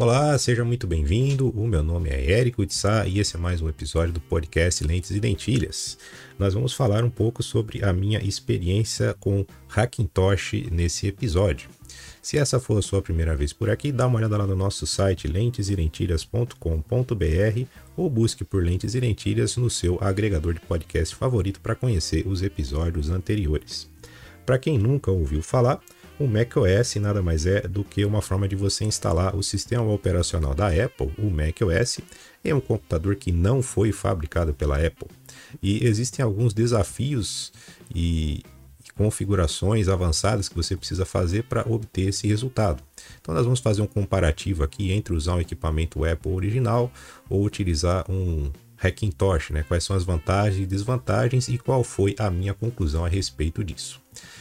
Olá, 0.00 0.38
seja 0.38 0.64
muito 0.64 0.86
bem-vindo. 0.86 1.50
O 1.50 1.66
meu 1.66 1.82
nome 1.82 2.08
é 2.08 2.30
Érico 2.30 2.62
Itzá 2.62 3.04
e 3.04 3.18
esse 3.18 3.34
é 3.34 3.38
mais 3.38 3.60
um 3.60 3.68
episódio 3.68 4.14
do 4.14 4.20
podcast 4.20 4.84
Lentes 4.84 5.10
e 5.10 5.18
Dentilhas. 5.18 5.98
Nós 6.38 6.54
vamos 6.54 6.72
falar 6.72 7.02
um 7.02 7.10
pouco 7.10 7.42
sobre 7.42 7.84
a 7.84 7.92
minha 7.92 8.20
experiência 8.20 9.16
com 9.18 9.44
Hackintosh 9.66 10.52
nesse 10.70 11.08
episódio. 11.08 11.68
Se 12.22 12.38
essa 12.38 12.60
for 12.60 12.78
a 12.78 12.82
sua 12.82 13.02
primeira 13.02 13.34
vez 13.34 13.52
por 13.52 13.70
aqui, 13.70 13.90
dá 13.90 14.06
uma 14.06 14.18
olhada 14.18 14.36
lá 14.36 14.46
no 14.46 14.54
nosso 14.54 14.86
site 14.86 15.26
lentesedentilhas.com.br 15.26 17.66
ou 17.96 18.08
busque 18.08 18.44
por 18.44 18.62
Lentes 18.62 18.94
e 18.94 19.00
Dentilhas 19.00 19.56
no 19.56 19.68
seu 19.68 19.98
agregador 20.00 20.54
de 20.54 20.60
podcast 20.60 21.12
favorito 21.16 21.60
para 21.60 21.74
conhecer 21.74 22.24
os 22.24 22.40
episódios 22.40 23.10
anteriores. 23.10 23.90
Para 24.46 24.60
quem 24.60 24.78
nunca 24.78 25.10
ouviu 25.10 25.42
falar, 25.42 25.80
o 26.18 26.26
macOS 26.26 26.96
nada 26.96 27.22
mais 27.22 27.46
é 27.46 27.62
do 27.62 27.84
que 27.84 28.04
uma 28.04 28.20
forma 28.20 28.48
de 28.48 28.56
você 28.56 28.84
instalar 28.84 29.36
o 29.36 29.42
sistema 29.42 29.84
operacional 29.92 30.54
da 30.54 30.68
Apple, 30.68 31.12
o 31.18 31.30
macOS, 31.30 32.00
em 32.44 32.52
um 32.52 32.60
computador 32.60 33.16
que 33.16 33.30
não 33.30 33.62
foi 33.62 33.92
fabricado 33.92 34.52
pela 34.52 34.76
Apple. 34.76 35.08
E 35.62 35.86
existem 35.86 36.24
alguns 36.24 36.52
desafios 36.52 37.52
e 37.94 38.42
configurações 38.96 39.88
avançadas 39.88 40.48
que 40.48 40.56
você 40.56 40.76
precisa 40.76 41.04
fazer 41.04 41.44
para 41.44 41.64
obter 41.70 42.08
esse 42.08 42.26
resultado. 42.26 42.82
Então 43.20 43.32
nós 43.32 43.44
vamos 43.44 43.60
fazer 43.60 43.80
um 43.80 43.86
comparativo 43.86 44.64
aqui 44.64 44.90
entre 44.90 45.14
usar 45.14 45.36
um 45.36 45.40
equipamento 45.40 46.04
Apple 46.04 46.32
original 46.32 46.90
ou 47.30 47.44
utilizar 47.44 48.04
um 48.10 48.50
Hackintosh, 48.78 49.50
né? 49.50 49.64
Quais 49.66 49.84
são 49.84 49.94
as 49.96 50.04
vantagens 50.04 50.62
e 50.62 50.66
desvantagens 50.66 51.48
e 51.48 51.58
qual 51.58 51.82
foi 51.82 52.14
a 52.18 52.30
minha 52.30 52.54
conclusão 52.54 53.04
a 53.04 53.08
respeito 53.08 53.64
disso. 53.64 54.00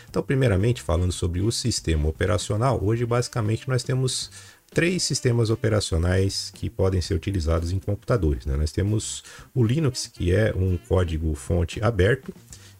Então, 0.09 0.23
primeiramente, 0.23 0.81
falando 0.81 1.11
sobre 1.11 1.41
o 1.41 1.51
sistema 1.51 2.07
operacional, 2.07 2.79
hoje 2.83 3.05
basicamente 3.05 3.67
nós 3.67 3.83
temos 3.83 4.31
três 4.71 5.03
sistemas 5.03 5.49
operacionais 5.49 6.51
que 6.53 6.69
podem 6.69 7.01
ser 7.01 7.13
utilizados 7.13 7.71
em 7.71 7.79
computadores. 7.79 8.45
Né? 8.45 8.55
Nós 8.55 8.71
temos 8.71 9.23
o 9.53 9.63
Linux, 9.63 10.07
que 10.07 10.33
é 10.33 10.53
um 10.55 10.77
código 10.77 11.33
fonte 11.35 11.83
aberto, 11.83 12.33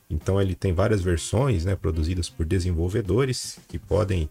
então 0.09 0.41
ele 0.41 0.55
tem 0.55 0.73
várias 0.73 1.01
versões 1.01 1.65
né, 1.65 1.75
produzidas 1.75 2.29
por 2.29 2.45
desenvolvedores 2.45 3.59
que 3.67 3.77
podem 3.77 4.29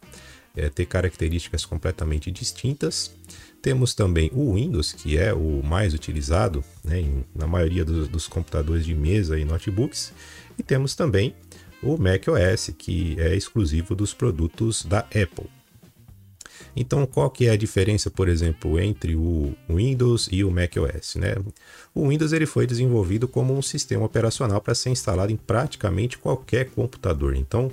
é, 0.57 0.71
ter 0.71 0.87
características 0.87 1.65
completamente 1.65 2.31
distintas. 2.31 3.15
Temos 3.67 3.95
também 3.95 4.31
o 4.33 4.55
Windows, 4.55 4.93
que 4.93 5.19
é 5.19 5.35
o 5.35 5.61
mais 5.61 5.93
utilizado 5.93 6.63
né, 6.85 7.01
em, 7.01 7.25
na 7.35 7.49
maioria 7.49 7.85
dos, 7.85 8.07
dos 8.07 8.29
computadores 8.29 8.87
de 8.87 8.95
mesa 8.95 9.37
e 9.37 9.45
notebooks. 9.45 10.13
E 10.57 10.63
temos 10.63 10.95
também 10.95 11.35
o 11.83 11.99
macOS, 11.99 12.71
que 12.79 13.17
é 13.19 13.35
exclusivo 13.35 13.97
dos 13.97 14.15
produtos 14.15 14.85
da 14.85 15.01
Apple. 15.01 15.51
Então, 16.77 17.05
qual 17.07 17.29
que 17.29 17.47
é 17.47 17.51
a 17.51 17.57
diferença, 17.57 18.09
por 18.09 18.29
exemplo, 18.29 18.79
entre 18.79 19.17
o 19.17 19.53
Windows 19.69 20.29
e 20.31 20.45
o 20.45 20.51
macOS? 20.53 21.17
Né? 21.17 21.35
O 21.93 22.11
Windows 22.11 22.33
ele 22.33 22.47
foi 22.47 22.69
desenvolvido 22.69 23.27
como 23.27 23.53
um 23.53 23.63
sistema 23.63 24.05
operacional 24.05 24.61
para 24.61 24.77
ser 24.77 24.91
instalado 24.91 25.33
em 25.33 25.37
praticamente 25.37 26.19
qualquer 26.19 26.71
computador. 26.71 27.35
Então, 27.35 27.73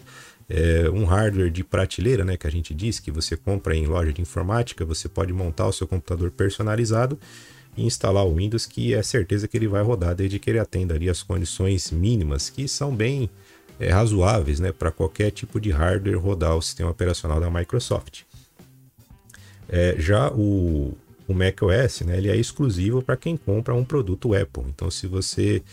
é 0.50 0.90
um 0.90 1.06
hardware 1.06 1.50
de 1.50 1.64
prateleira, 1.64 2.26
né, 2.26 2.38
que 2.38 2.48
a 2.48 2.52
gente 2.52 2.74
diz 2.74 3.00
que 3.00 3.12
você 3.12 3.36
compra 3.36 3.76
em 3.76 3.86
loja 3.86 4.12
de 4.12 4.22
informática, 4.22 4.86
você 4.86 5.08
pode 5.08 5.32
montar 5.34 5.68
o 5.68 5.74
seu 5.74 5.88
computador 5.88 6.32
personalizado 6.32 7.18
e 7.76 7.86
instalar 7.86 8.26
o 8.26 8.36
Windows, 8.36 8.66
que 8.66 8.94
é 8.94 9.02
certeza 9.02 9.48
que 9.48 9.58
ele 9.58 9.68
vai 9.68 9.82
rodar 9.82 10.16
desde 10.16 10.40
que 10.40 10.50
ele 10.50 10.60
atenda 10.60 10.94
ali 10.94 11.10
as 11.10 11.24
condições 11.24 11.92
mínimas, 11.92 12.50
que 12.50 12.68
são 12.68 12.96
bem 12.96 13.30
é, 13.80 13.90
razoáveis 13.90 14.60
né, 14.60 14.72
para 14.72 14.92
qualquer 14.92 15.32
tipo 15.32 15.60
de 15.60 15.72
hardware 15.72 16.20
rodar 16.20 16.56
o 16.56 16.62
sistema 16.62 16.92
operacional 16.92 17.40
da 17.40 17.50
Microsoft. 17.50 18.22
É, 19.70 19.96
já 19.98 20.32
o, 20.32 20.96
o 21.28 21.34
macOS 21.34 22.02
né, 22.02 22.18
ele 22.18 22.30
é 22.30 22.36
exclusivo 22.36 23.02
para 23.02 23.18
quem 23.18 23.36
compra 23.36 23.74
um 23.74 23.84
produto 23.84 24.36
Apple. 24.36 24.66
Então, 24.68 24.92
se 24.92 25.08
você 25.08 25.64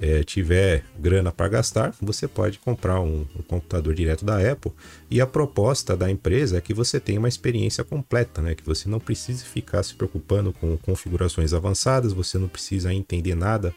é, 0.00 0.22
tiver 0.22 0.84
grana 0.98 1.32
para 1.32 1.48
gastar, 1.48 1.94
você 2.00 2.28
pode 2.28 2.58
comprar 2.58 3.00
um, 3.00 3.26
um, 3.38 3.42
computador 3.42 3.94
direto 3.94 4.24
da 4.24 4.38
Apple. 4.38 4.72
E 5.10 5.20
a 5.20 5.26
proposta 5.26 5.96
da 5.96 6.10
empresa 6.10 6.58
é 6.58 6.60
que 6.60 6.74
você 6.74 7.00
tenha 7.00 7.18
uma 7.18 7.28
experiência 7.28 7.82
completa, 7.82 8.42
né? 8.42 8.54
que 8.54 8.64
você 8.64 8.88
não 8.88 9.00
precise 9.00 9.44
ficar 9.44 9.82
se 9.82 9.94
preocupando 9.94 10.52
com 10.52 10.76
configurações 10.78 11.52
avançadas, 11.52 12.12
você 12.12 12.38
não 12.38 12.48
precisa 12.48 12.92
entender 12.92 13.34
nada 13.34 13.74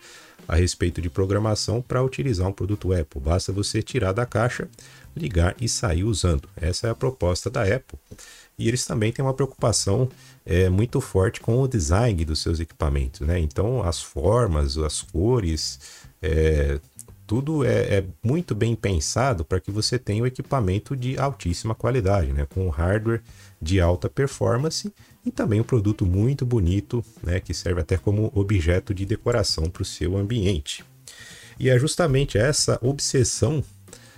a 0.48 0.56
respeito 0.56 1.00
de 1.00 1.10
programação 1.10 1.82
para 1.82 2.04
utilizar 2.04 2.48
um 2.48 2.52
produto 2.52 2.92
Apple. 2.92 3.22
Basta 3.22 3.52
você 3.52 3.84
tirar 3.84 4.14
da 4.14 4.26
caixa, 4.26 4.68
ligar 5.16 5.56
e 5.62 5.70
sair 5.70 6.04
usando. 6.04 6.50
Essa 6.56 6.88
é 6.88 6.90
a 6.90 6.96
proposta 6.96 7.50
da 7.50 7.64
Apple. 7.64 8.00
E 8.58 8.68
eles 8.68 8.86
também 8.86 9.12
têm 9.12 9.24
uma 9.24 9.34
preocupação 9.34 10.10
é, 10.46 10.68
muito 10.68 11.00
forte 11.00 11.40
com 11.40 11.62
o 11.62 11.68
design 11.68 12.26
dos 12.26 12.42
seus 12.42 12.60
equipamentos. 12.60 13.22
Né? 13.22 13.40
Então, 13.40 13.82
as 13.84 14.02
formas, 14.02 14.78
as 14.78 15.02
cores, 15.02 15.80
é, 16.22 16.80
tudo 17.30 17.64
é, 17.64 17.98
é, 17.98 18.04
muito 18.24 18.56
bem 18.56 18.76
pensado 18.76 19.46
para 19.46 19.60
que 19.60 19.70
você 19.70 20.00
tenha 20.00 20.22
o 20.22 20.24
um 20.24 20.28
equipamento 20.28 20.96
de 20.96 21.16
altíssima 21.16 21.76
qualidade, 21.76 22.34
né? 22.34 22.48
com 22.50 22.68
hardware 22.70 23.22
de 23.62 23.80
alta 23.80 24.10
performance 24.10 24.92
e 25.24 25.30
também 25.30 25.62
um 25.62 25.64
produto 25.64 26.08
muito 26.08 26.44
bonito, 26.44 27.06
né? 27.22 27.40
que 27.40 27.54
serve 27.54 27.82
até 27.82 27.98
como 27.98 28.32
objeto 28.34 28.96
de 28.96 29.06
decoração 29.06 29.66
para 29.66 29.84
o 29.84 29.86
seu 29.86 30.18
ambiente. 30.18 30.84
E 31.60 31.70
é 31.70 31.78
justamente 31.78 32.36
essa 32.36 32.80
obsessão 32.82 33.64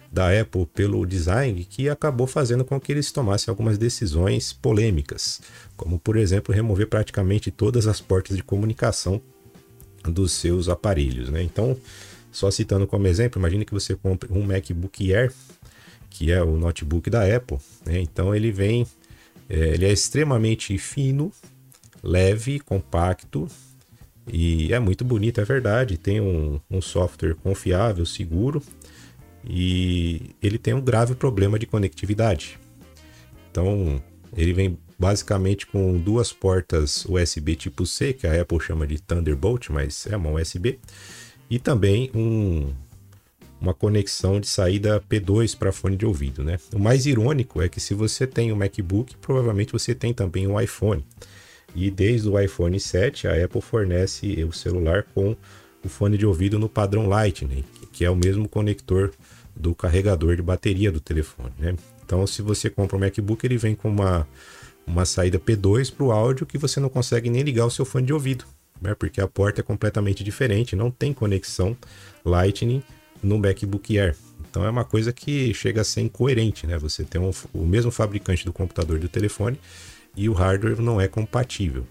da 0.10 0.28
Apple 0.40 0.66
pelo 0.68 1.06
design 1.06 1.66
que 1.66 1.90
acabou 1.90 2.28
fazendo 2.28 2.64
com 2.64 2.80
que 2.80 2.94
eles 2.94 3.12
tomassem 3.12 3.52
algumas 3.52 3.78
decisões 3.78 4.54
polêmicas, 4.54 5.42
como 5.76 6.00
por 6.00 6.16
exemplo 6.16 6.56
remover 6.56 6.88
praticamente 6.88 7.52
todas 7.52 7.88
as 7.88 8.00
portas 8.00 8.38
de 8.38 8.44
comunicação 8.44 9.22
dos 10.04 10.32
seus 10.32 10.70
aparelhos. 10.70 11.30
Né? 11.30 11.44
Então, 11.44 11.78
só 12.32 12.50
citando 12.50 12.88
como 12.88 13.08
exemplo, 13.08 13.40
imagine 13.40 13.66
que 13.66 13.74
você 13.74 13.96
compre 13.96 14.32
um 14.32 14.42
MacBook 14.44 15.14
Air, 15.14 15.34
que 16.10 16.32
é 16.32 16.42
o 16.42 16.58
notebook 16.58 17.10
da 17.10 17.24
Apple. 17.24 17.58
Né? 17.86 18.00
Então 18.00 18.34
ele 18.34 18.52
vem, 18.52 18.88
é, 19.50 19.74
ele 19.74 19.86
é 19.86 19.92
extremamente 19.92 20.78
fino, 20.78 21.32
leve, 22.02 22.60
compacto 22.60 23.48
e 24.32 24.74
é 24.74 24.80
muito 24.80 25.04
bonito, 25.04 25.42
é 25.42 25.46
verdade. 25.46 25.98
Tem 25.98 26.22
um, 26.22 26.60
um 26.70 26.82
software 26.82 27.36
confiável, 27.36 28.06
seguro 28.06 28.62
e 29.48 30.32
ele 30.42 30.58
tem 30.58 30.74
um 30.74 30.82
grave 30.82 31.16
problema 31.16 31.60
de 31.60 31.66
conectividade. 31.66 32.60
Então 33.50 34.02
ele 34.36 34.54
vem 34.54 34.78
basicamente 35.02 35.66
com 35.66 35.98
duas 35.98 36.32
portas 36.32 37.06
USB 37.06 37.56
tipo 37.56 37.88
C, 37.88 38.14
que 38.14 38.28
a 38.28 38.40
Apple 38.40 38.60
chama 38.60 38.86
de 38.86 39.02
Thunderbolt, 39.02 39.70
mas 39.72 40.06
é 40.06 40.16
uma 40.16 40.30
USB 40.30 40.78
e 41.50 41.58
também 41.58 42.12
um, 42.14 42.72
uma 43.60 43.74
conexão 43.74 44.40
de 44.40 44.46
saída 44.46 45.02
P2 45.10 45.58
para 45.58 45.72
fone 45.72 45.98
de 45.98 46.06
ouvido. 46.06 46.44
Né? 46.44 46.60
O 46.72 46.78
mais 46.78 47.08
irônico 47.08 47.64
é 47.64 47.68
que 47.68 47.80
se 47.80 47.96
você 47.96 48.28
tem 48.28 48.54
um 48.54 48.56
MacBook, 48.56 49.18
provavelmente 49.18 49.74
você 49.74 49.96
tem 49.96 50.14
também 50.14 50.46
um 50.46 50.62
iPhone. 50.62 51.04
E 51.76 51.90
desde 51.90 52.30
o 52.30 52.40
iPhone 52.40 52.80
7, 52.80 53.28
a 53.28 53.44
Apple 53.44 53.62
fornece 53.62 54.44
o 54.44 54.54
celular 54.54 55.08
com 55.16 55.36
o 55.84 55.90
fone 55.90 56.16
de 56.16 56.28
ouvido 56.28 56.60
no 56.60 56.70
padrão 56.70 57.08
Lightning, 57.08 57.66
que 57.92 58.06
é 58.06 58.10
o 58.10 58.16
mesmo 58.16 58.48
conector 58.48 59.12
do 59.56 59.74
carregador 59.74 60.36
de 60.36 60.44
bateria 60.44 60.92
do 60.92 61.00
telefone. 61.00 61.54
Né? 61.58 61.76
Então, 62.06 62.28
se 62.28 62.44
você 62.44 62.70
compra 62.70 62.98
um 62.98 63.00
MacBook, 63.00 63.44
ele 63.44 63.58
vem 63.58 63.74
com 63.74 63.90
uma, 63.90 64.28
uma 64.92 65.06
saída 65.06 65.40
P2 65.40 65.94
para 65.94 66.06
o 66.06 66.12
áudio 66.12 66.46
que 66.46 66.58
você 66.58 66.80
não 66.80 66.90
consegue 66.90 67.30
nem 67.30 67.42
ligar 67.42 67.66
o 67.66 67.72
seu 67.72 67.86
fone 67.86 68.06
de 68.06 68.14
ouvido 68.14 68.46
né? 68.82 68.96
porque 68.96 69.22
a 69.22 69.28
porta 69.28 69.62
é 69.62 69.64
completamente 69.64 70.24
diferente, 70.24 70.76
não 70.76 70.90
tem 70.90 71.14
conexão 71.14 71.78
Lightning 72.26 72.82
no 73.22 73.38
MacBook 73.38 73.98
Air. 73.98 74.16
Então 74.50 74.66
é 74.66 74.70
uma 74.70 74.84
coisa 74.84 75.14
que 75.14 75.54
chega 75.54 75.82
a 75.82 75.84
ser 75.84 76.02
incoerente, 76.02 76.66
né? 76.68 76.78
Você 76.80 77.06
tem 77.06 77.22
um, 77.22 77.32
o 77.54 77.66
mesmo 77.66 77.92
fabricante 77.92 78.44
do 78.44 78.52
computador 78.52 78.98
e 78.98 79.00
do 79.00 79.08
telefone 79.08 79.58
e 80.16 80.28
o 80.28 80.34
hardware 80.34 80.82
não 80.82 81.00
é 81.00 81.08
compatível. 81.08 81.86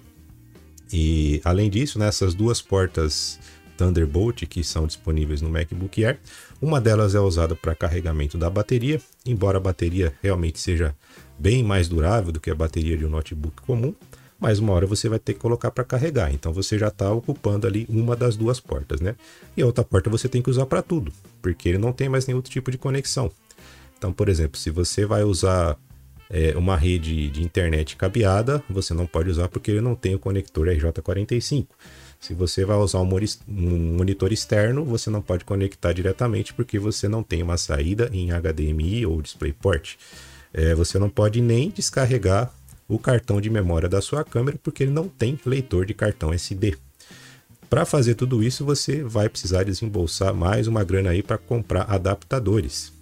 E 0.93 1.41
além 1.45 1.71
disso, 1.71 1.99
né, 1.99 2.11
duas 2.37 2.61
portas 2.61 3.39
Thunderbolt 3.79 4.45
que 4.47 4.63
são 4.63 4.87
disponíveis 4.87 5.41
no 5.41 5.49
MacBook 5.49 6.05
Air, 6.05 6.19
uma 6.61 6.81
delas 6.81 7.15
é 7.15 7.21
usada 7.21 7.55
para 7.55 7.75
carregamento 7.75 8.37
da 8.37 8.51
bateria, 8.51 9.01
embora 9.25 9.57
a 9.57 9.61
bateria 9.61 10.13
realmente 10.21 10.59
seja 10.59 10.95
bem 11.41 11.65
mais 11.65 11.89
durável 11.89 12.31
do 12.31 12.39
que 12.39 12.51
a 12.51 12.55
bateria 12.55 12.97
de 12.97 13.05
um 13.07 13.09
notebook 13.09 13.63
comum, 13.63 13.95
mas 14.39 14.59
uma 14.59 14.73
hora 14.73 14.87
você 14.87 15.09
vai 15.09 15.19
ter 15.19 15.35
que 15.35 15.41
colocar 15.41 15.71
para 15.71 15.85
carregar. 15.85 16.33
Então 16.33 16.53
você 16.53 16.79
já 16.79 16.89
está 16.89 17.11
ocupando 17.13 17.67
ali 17.67 17.87
uma 17.89 18.15
das 18.15 18.37
duas 18.37 18.61
portas, 18.61 19.01
né? 19.01 19.17
E 19.57 19.63
a 19.63 19.67
outra 19.67 19.83
porta 19.83 20.11
você 20.11 20.29
tem 20.29 20.43
que 20.43 20.51
usar 20.51 20.67
para 20.67 20.83
tudo, 20.83 21.13
porque 21.41 21.69
ele 21.69 21.79
não 21.79 21.93
tem 21.93 22.09
mais 22.09 22.27
nenhum 22.27 22.39
outro 22.39 22.53
tipo 22.53 22.71
de 22.71 22.79
conexão. 22.79 23.31
Então, 23.97 24.13
por 24.13 24.29
exemplo, 24.29 24.59
se 24.59 24.71
você 24.71 25.05
vai 25.05 25.25
usar 25.25 25.79
é, 26.31 26.57
uma 26.57 26.77
rede 26.77 27.29
de 27.29 27.43
internet 27.43 27.97
cabeada, 27.97 28.63
você 28.69 28.95
não 28.95 29.07
pode 29.07 29.29
usar 29.31 29.49
porque 29.49 29.71
ele 29.71 29.81
não 29.81 29.95
tem 29.95 30.15
o 30.15 30.19
conector 30.19 30.69
RJ45. 30.69 31.67
Se 32.21 32.35
você 32.35 32.67
vai 32.67 32.77
usar 32.77 33.01
um 33.01 33.09
monitor 33.97 34.31
externo, 34.31 34.85
você 34.85 35.09
não 35.09 35.23
pode 35.23 35.45
conectar 35.45 35.93
diretamente 35.93 36.53
porque 36.53 36.79
você 36.79 37.09
não 37.09 37.23
tem 37.23 37.43
uma 37.43 37.57
saída 37.57 38.11
em 38.13 38.29
HDMI 38.31 39.07
ou 39.07 39.23
DisplayPort. 39.23 39.97
É, 40.53 40.75
você 40.75 40.99
não 40.99 41.09
pode 41.09 41.41
nem 41.41 41.71
descarregar 41.71 42.53
o 42.89 42.99
cartão 42.99 43.41
de 43.41 43.49
memória 43.49 43.89
da 43.89 44.01
sua 44.01 44.25
câmera, 44.25 44.59
porque 44.63 44.83
ele 44.83 44.91
não 44.91 45.09
tem 45.09 45.39
leitor 45.47 45.87
de 45.87 45.95
cartão 45.95 46.33
SD. 46.33 46.77
Para 47.69 47.85
fazer 47.85 48.17
tudo 48.17 48.43
isso, 48.43 48.65
você 48.65 49.03
vai 49.05 49.29
precisar 49.29 49.63
desembolsar 49.63 50.35
mais 50.35 50.67
uma 50.67 50.83
grana 50.83 51.11
aí 51.11 51.23
para 51.23 51.39
comprar 51.39 51.83
adaptadores. 51.83 52.93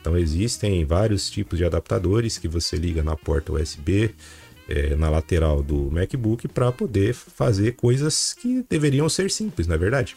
Então 0.00 0.18
existem 0.18 0.84
vários 0.84 1.30
tipos 1.30 1.58
de 1.58 1.64
adaptadores 1.64 2.36
que 2.36 2.46
você 2.46 2.76
liga 2.76 3.02
na 3.02 3.16
porta 3.16 3.54
USB, 3.54 4.14
é, 4.68 4.94
na 4.94 5.08
lateral 5.08 5.62
do 5.62 5.90
MacBook 5.90 6.46
para 6.46 6.70
poder 6.70 7.14
fazer 7.14 7.72
coisas 7.72 8.34
que 8.34 8.64
deveriam 8.68 9.08
ser 9.08 9.30
simples, 9.30 9.66
não 9.66 9.74
é 9.74 9.78
verdade? 9.78 10.14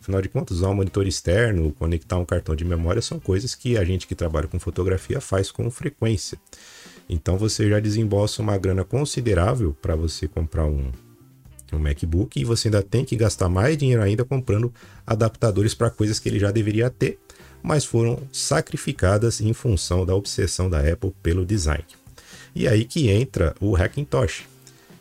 Afinal 0.00 0.22
de 0.22 0.28
contas, 0.28 0.58
usar 0.58 0.68
um 0.70 0.74
monitor 0.74 1.06
externo, 1.06 1.72
conectar 1.72 2.16
um 2.16 2.24
cartão 2.24 2.56
de 2.56 2.64
memória 2.64 3.02
são 3.02 3.20
coisas 3.20 3.54
que 3.54 3.76
a 3.76 3.84
gente 3.84 4.06
que 4.06 4.14
trabalha 4.14 4.48
com 4.48 4.58
fotografia 4.58 5.20
faz 5.20 5.50
com 5.50 5.70
frequência. 5.70 6.38
Então 7.08 7.36
você 7.36 7.68
já 7.68 7.80
desembolsa 7.80 8.40
uma 8.40 8.56
grana 8.56 8.84
considerável 8.84 9.76
para 9.82 9.94
você 9.94 10.26
comprar 10.26 10.64
um, 10.64 10.90
um 11.72 11.78
MacBook 11.78 12.40
e 12.40 12.44
você 12.44 12.68
ainda 12.68 12.82
tem 12.82 13.04
que 13.04 13.16
gastar 13.16 13.48
mais 13.48 13.76
dinheiro 13.76 14.02
ainda 14.02 14.24
comprando 14.24 14.72
adaptadores 15.06 15.74
para 15.74 15.90
coisas 15.90 16.18
que 16.18 16.28
ele 16.28 16.38
já 16.38 16.50
deveria 16.50 16.88
ter, 16.88 17.18
mas 17.62 17.84
foram 17.84 18.18
sacrificadas 18.32 19.40
em 19.40 19.52
função 19.52 20.06
da 20.06 20.14
obsessão 20.14 20.70
da 20.70 20.78
Apple 20.78 21.12
pelo 21.22 21.44
design. 21.44 21.84
E 22.54 22.66
aí 22.66 22.84
que 22.84 23.08
entra 23.08 23.54
o 23.60 23.76
Hackintosh. 23.76 24.44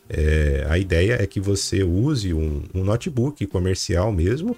É, 0.09 0.65
a 0.67 0.77
ideia 0.77 1.21
é 1.21 1.27
que 1.27 1.39
você 1.39 1.83
use 1.83 2.33
um, 2.33 2.63
um, 2.73 2.83
notebook 2.83 3.45
comercial 3.45 4.11
mesmo, 4.11 4.57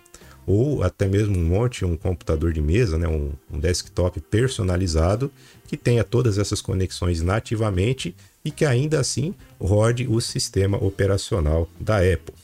ou 0.52 0.84
até 0.84 1.08
mesmo 1.08 1.38
um 1.38 1.46
monte, 1.46 1.86
um 1.86 1.96
computador 1.96 2.52
de 2.52 2.62
mesa, 2.62 2.98
né, 2.98 3.08
um, 3.08 3.32
um 3.50 3.58
desktop 3.58 4.20
personalizado, 4.20 5.32
que 5.66 5.78
tenha 5.78 6.04
todas 6.04 6.38
essas 6.38 6.62
conexões 6.62 7.22
nativamente 7.22 8.14
e 8.44 8.52
que 8.52 8.66
ainda 8.66 9.00
assim 9.00 9.34
rode 9.58 10.08
o 10.10 10.20
sistema 10.20 10.78
operacional 10.84 11.70
da 11.80 12.00
Apple. 12.00 12.36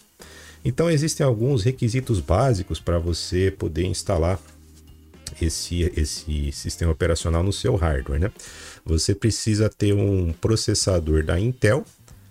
Então 0.63 0.89
existem 0.89 1.25
alguns 1.25 1.63
requisitos 1.63 2.21
básicos 2.21 2.79
para 2.79 2.97
você 2.97 3.51
poder 3.51 3.85
instalar 3.85 4.39
esse, 5.41 5.91
esse 5.97 6.51
sistema 6.53 6.93
operacional 6.93 7.43
no 7.43 7.51
seu 7.51 7.75
hardware. 7.75 8.21
Né? 8.21 8.31
Você 8.85 9.13
precisa 9.13 9.69
ter 9.69 9.93
um 9.93 10.31
processador 10.31 11.25
da 11.25 11.37
Intel 11.37 11.83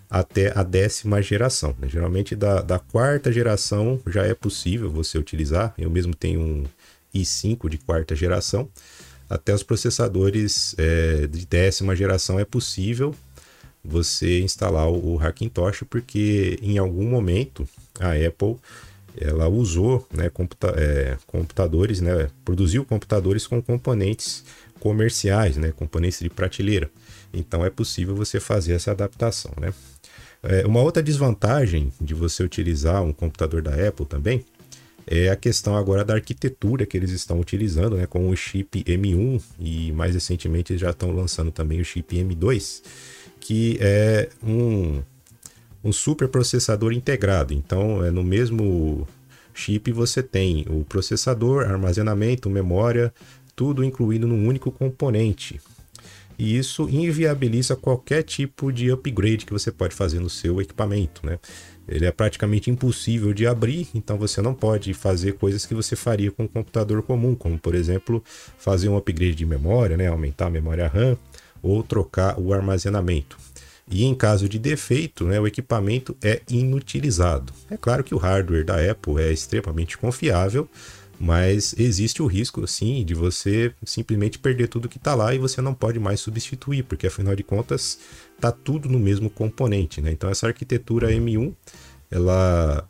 até 0.08 0.56
a 0.56 0.62
décima 0.62 1.20
geração. 1.20 1.74
Né? 1.78 1.88
Geralmente 1.88 2.34
da, 2.34 2.62
da 2.62 2.78
quarta 2.78 3.32
geração 3.32 4.00
já 4.06 4.24
é 4.24 4.34
possível 4.34 4.90
você 4.90 5.18
utilizar. 5.18 5.74
Eu 5.76 5.90
mesmo 5.90 6.14
tenho 6.14 6.40
um 6.40 6.64
i5 7.14 7.68
de 7.68 7.78
quarta 7.78 8.14
geração. 8.14 8.68
Até 9.28 9.54
os 9.54 9.62
processadores 9.62 10.74
é, 10.78 11.26
de 11.26 11.46
décima 11.46 11.96
geração 11.96 12.38
é 12.38 12.44
possível 12.44 13.14
você 13.84 14.40
instalar 14.40 14.88
o 14.88 15.16
Hackintosh, 15.16 15.84
porque 15.88 16.58
em 16.60 16.78
algum 16.78 17.08
momento 17.08 17.68
a 18.00 18.12
Apple 18.12 18.56
ela 19.18 19.48
usou 19.48 20.06
né, 20.12 20.28
computa 20.28 20.74
é, 20.76 21.16
computadores, 21.26 22.00
né, 22.00 22.28
produziu 22.44 22.84
computadores 22.84 23.46
com 23.46 23.62
componentes 23.62 24.44
comerciais, 24.78 25.56
né, 25.56 25.72
componentes 25.72 26.20
de 26.20 26.28
prateleira. 26.28 26.90
Então 27.32 27.64
é 27.64 27.70
possível 27.70 28.14
você 28.14 28.38
fazer 28.38 28.74
essa 28.74 28.90
adaptação. 28.90 29.52
Né? 29.58 29.72
É, 30.42 30.66
uma 30.66 30.80
outra 30.80 31.02
desvantagem 31.02 31.92
de 32.00 32.14
você 32.14 32.42
utilizar 32.42 33.02
um 33.02 33.12
computador 33.12 33.62
da 33.62 33.72
Apple 33.88 34.06
também 34.06 34.44
é 35.06 35.30
a 35.30 35.36
questão 35.36 35.76
agora 35.76 36.04
da 36.04 36.14
arquitetura 36.14 36.84
que 36.84 36.96
eles 36.96 37.12
estão 37.12 37.38
utilizando, 37.38 37.96
né, 37.96 38.06
com 38.06 38.28
o 38.28 38.36
chip 38.36 38.82
M1 38.82 39.40
e 39.58 39.92
mais 39.92 40.14
recentemente 40.14 40.72
eles 40.72 40.80
já 40.80 40.90
estão 40.90 41.12
lançando 41.12 41.52
também 41.52 41.80
o 41.80 41.84
chip 41.84 42.16
M2, 42.16 42.82
que 43.38 43.78
é 43.80 44.28
um 44.42 45.02
um 45.86 45.92
super 45.92 46.26
processador 46.26 46.92
integrado. 46.92 47.54
Então, 47.54 48.04
é 48.04 48.10
no 48.10 48.24
mesmo 48.24 49.06
chip 49.54 49.92
você 49.92 50.20
tem 50.20 50.66
o 50.68 50.84
processador, 50.84 51.64
armazenamento, 51.64 52.50
memória, 52.50 53.14
tudo 53.54 53.84
incluído 53.84 54.26
num 54.26 54.46
único 54.46 54.72
componente. 54.72 55.60
E 56.38 56.56
isso 56.56 56.88
inviabiliza 56.88 57.74
qualquer 57.76 58.22
tipo 58.22 58.72
de 58.72 58.90
upgrade 58.90 59.46
que 59.46 59.52
você 59.52 59.70
pode 59.70 59.94
fazer 59.94 60.20
no 60.20 60.28
seu 60.28 60.60
equipamento, 60.60 61.24
né? 61.24 61.38
Ele 61.88 62.04
é 62.04 62.10
praticamente 62.10 62.68
impossível 62.70 63.32
de 63.32 63.46
abrir, 63.46 63.88
então 63.94 64.18
você 64.18 64.42
não 64.42 64.52
pode 64.52 64.92
fazer 64.92 65.34
coisas 65.34 65.64
que 65.64 65.74
você 65.74 65.94
faria 65.94 66.32
com 66.32 66.42
um 66.42 66.48
computador 66.48 67.00
comum, 67.02 67.34
como 67.34 67.58
por 67.58 67.74
exemplo, 67.74 68.22
fazer 68.58 68.88
um 68.88 68.96
upgrade 68.96 69.36
de 69.36 69.46
memória, 69.46 69.96
né, 69.96 70.08
aumentar 70.08 70.46
a 70.46 70.50
memória 70.50 70.88
RAM 70.88 71.16
ou 71.62 71.82
trocar 71.82 72.38
o 72.40 72.52
armazenamento. 72.52 73.36
E 73.88 74.04
em 74.04 74.14
caso 74.16 74.48
de 74.48 74.58
defeito, 74.58 75.24
né, 75.24 75.38
o 75.38 75.46
equipamento 75.46 76.16
é 76.20 76.40
inutilizado. 76.50 77.52
É 77.70 77.76
claro 77.76 78.02
que 78.02 78.14
o 78.14 78.18
hardware 78.18 78.64
da 78.64 78.90
Apple 78.90 79.22
é 79.22 79.32
extremamente 79.32 79.96
confiável, 79.96 80.68
mas 81.18 81.74
existe 81.78 82.22
o 82.22 82.26
risco, 82.26 82.66
sim, 82.66 83.04
de 83.04 83.14
você 83.14 83.72
simplesmente 83.84 84.38
perder 84.38 84.68
tudo 84.68 84.88
que 84.88 84.98
está 84.98 85.14
lá 85.14 85.34
e 85.34 85.38
você 85.38 85.60
não 85.60 85.74
pode 85.74 85.98
mais 85.98 86.20
substituir, 86.20 86.82
porque 86.84 87.06
afinal 87.06 87.34
de 87.34 87.42
contas 87.42 87.98
está 88.34 88.52
tudo 88.52 88.88
no 88.88 88.98
mesmo 88.98 89.30
componente. 89.30 90.00
Né? 90.00 90.12
Então 90.12 90.28
essa 90.28 90.46
arquitetura 90.46 91.10
M1 91.10 91.54
ela 92.10 92.86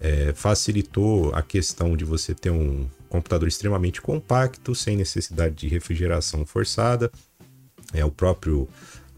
é, 0.00 0.32
facilitou 0.34 1.34
a 1.34 1.42
questão 1.42 1.96
de 1.96 2.04
você 2.04 2.34
ter 2.34 2.50
um 2.50 2.86
computador 3.08 3.46
extremamente 3.46 4.00
compacto, 4.00 4.74
sem 4.74 4.96
necessidade 4.96 5.54
de 5.54 5.68
refrigeração 5.68 6.44
forçada. 6.44 7.10
É 7.92 8.04
o 8.04 8.10
próprio 8.10 8.68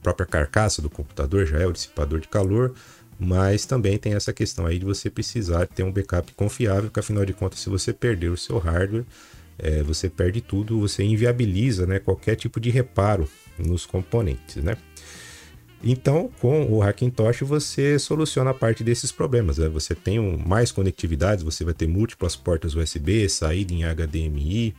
própria 0.03 0.27
carcaça 0.27 0.81
do 0.81 0.89
computador 0.89 1.45
já 1.45 1.59
é 1.59 1.67
o 1.67 1.73
dissipador 1.73 2.21
de 2.21 2.29
calor, 2.29 2.73
mas 3.19 3.67
também 3.67 3.99
tem 3.99 4.15
essa 4.15 4.33
questão 4.33 4.67
aí 4.67 4.79
de 4.79 4.85
você 4.85 5.11
precisar 5.11 5.67
ter 5.67 5.83
um 5.83 5.93
backup 5.93 6.33
confiável, 6.35 6.85
porque 6.85 7.01
afinal 7.01 7.25
de 7.25 7.33
contas, 7.33 7.61
se 7.61 7.69
você 7.69 7.93
perder 7.93 8.31
o 8.31 8.37
seu 8.37 8.59
hardware, 8.59 9.05
é, 9.59 9.83
você 9.83 10.09
perde 10.09 10.41
tudo, 10.41 10.79
você 10.79 11.03
inviabiliza 11.03 11.87
né, 11.87 11.99
qualquer 11.99 12.37
tipo 12.37 12.61
de 12.61 12.71
reparo 12.71 13.29
nos 13.59 13.85
componentes, 13.85 14.63
né? 14.63 14.77
Então, 15.83 16.29
com 16.41 16.65
o 16.73 16.83
Hackintosh, 16.83 17.41
você 17.43 17.99
soluciona 17.99 18.53
parte 18.53 18.83
desses 18.83 19.13
problemas. 19.13 19.59
Né? 19.59 19.69
Você 19.69 19.95
tem 19.95 20.19
mais 20.19 20.73
conectividades, 20.73 21.45
você 21.45 21.65
vai 21.65 21.73
ter 21.73 21.87
múltiplas 21.87 22.35
portas 22.35 22.75
USB, 22.75 23.29
saída 23.29 23.73
em 23.73 23.85
HDMI, 23.85 24.75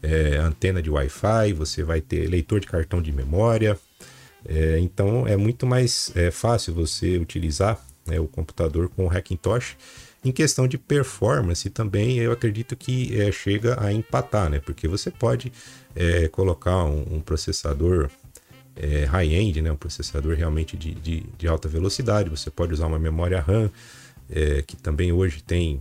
é, 0.00 0.36
antena 0.36 0.80
de 0.80 0.90
Wi-Fi, 0.90 1.52
você 1.54 1.82
vai 1.82 2.00
ter 2.00 2.28
leitor 2.28 2.60
de 2.60 2.66
cartão 2.66 3.02
de 3.02 3.10
memória, 3.10 3.76
é, 4.46 4.78
então 4.78 5.26
é 5.26 5.36
muito 5.36 5.66
mais 5.66 6.12
é, 6.14 6.30
fácil 6.30 6.74
você 6.74 7.16
utilizar 7.18 7.84
né, 8.06 8.20
o 8.20 8.26
computador 8.26 8.88
com 8.88 9.06
o 9.06 9.08
Hackintosh. 9.08 9.76
Em 10.24 10.32
questão 10.32 10.66
de 10.66 10.78
performance 10.78 11.68
também, 11.68 12.18
eu 12.18 12.32
acredito 12.32 12.74
que 12.74 13.20
é, 13.20 13.30
chega 13.30 13.82
a 13.82 13.92
empatar, 13.92 14.48
né? 14.48 14.58
Porque 14.58 14.88
você 14.88 15.10
pode 15.10 15.52
é, 15.94 16.28
colocar 16.28 16.84
um, 16.84 17.16
um 17.16 17.20
processador 17.20 18.10
é, 18.76 19.04
high-end, 19.04 19.62
né? 19.62 19.70
um 19.70 19.76
processador 19.76 20.34
realmente 20.34 20.76
de, 20.76 20.94
de, 20.94 21.24
de, 21.38 21.46
alta 21.46 21.68
velocidade, 21.68 22.28
você 22.28 22.50
pode 22.50 22.72
usar 22.72 22.86
uma 22.86 22.98
memória 22.98 23.40
RAM, 23.40 23.70
é, 24.30 24.62
que 24.62 24.76
também 24.76 25.12
hoje 25.12 25.42
tem 25.42 25.80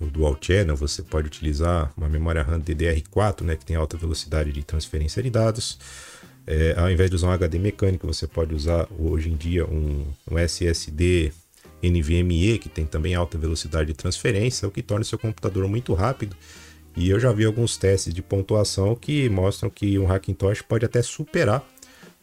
o 0.00 0.06
Dual 0.06 0.36
Channel, 0.40 0.76
você 0.76 1.02
pode 1.02 1.26
utilizar 1.26 1.92
uma 1.96 2.08
memória 2.08 2.42
RAM 2.42 2.60
DDR4, 2.60 3.42
né? 3.42 3.56
que 3.56 3.66
tem 3.66 3.76
alta 3.76 3.96
velocidade 3.96 4.50
de 4.52 4.62
transferência 4.62 5.22
de 5.22 5.28
dados. 5.28 5.78
É, 6.46 6.74
ao 6.76 6.90
invés 6.90 7.10
de 7.10 7.16
usar 7.16 7.28
um 7.28 7.32
HD 7.32 7.58
mecânico, 7.58 8.06
você 8.06 8.26
pode 8.26 8.54
usar 8.54 8.88
hoje 8.98 9.30
em 9.30 9.36
dia 9.36 9.64
um, 9.66 10.04
um 10.30 10.38
SSD 10.38 11.32
NVMe, 11.82 12.58
que 12.58 12.68
tem 12.68 12.84
também 12.84 13.14
alta 13.14 13.38
velocidade 13.38 13.88
de 13.88 13.94
transferência, 13.94 14.66
o 14.66 14.70
que 14.70 14.82
torna 14.82 15.02
o 15.02 15.06
seu 15.06 15.18
computador 15.18 15.66
muito 15.68 15.94
rápido. 15.94 16.36
E 16.96 17.08
eu 17.08 17.20
já 17.20 17.32
vi 17.32 17.44
alguns 17.44 17.76
testes 17.76 18.12
de 18.12 18.20
pontuação 18.20 18.94
que 18.94 19.28
mostram 19.28 19.70
que 19.70 19.98
um 19.98 20.10
Hackintosh 20.10 20.62
pode 20.62 20.84
até 20.84 21.02
superar 21.02 21.64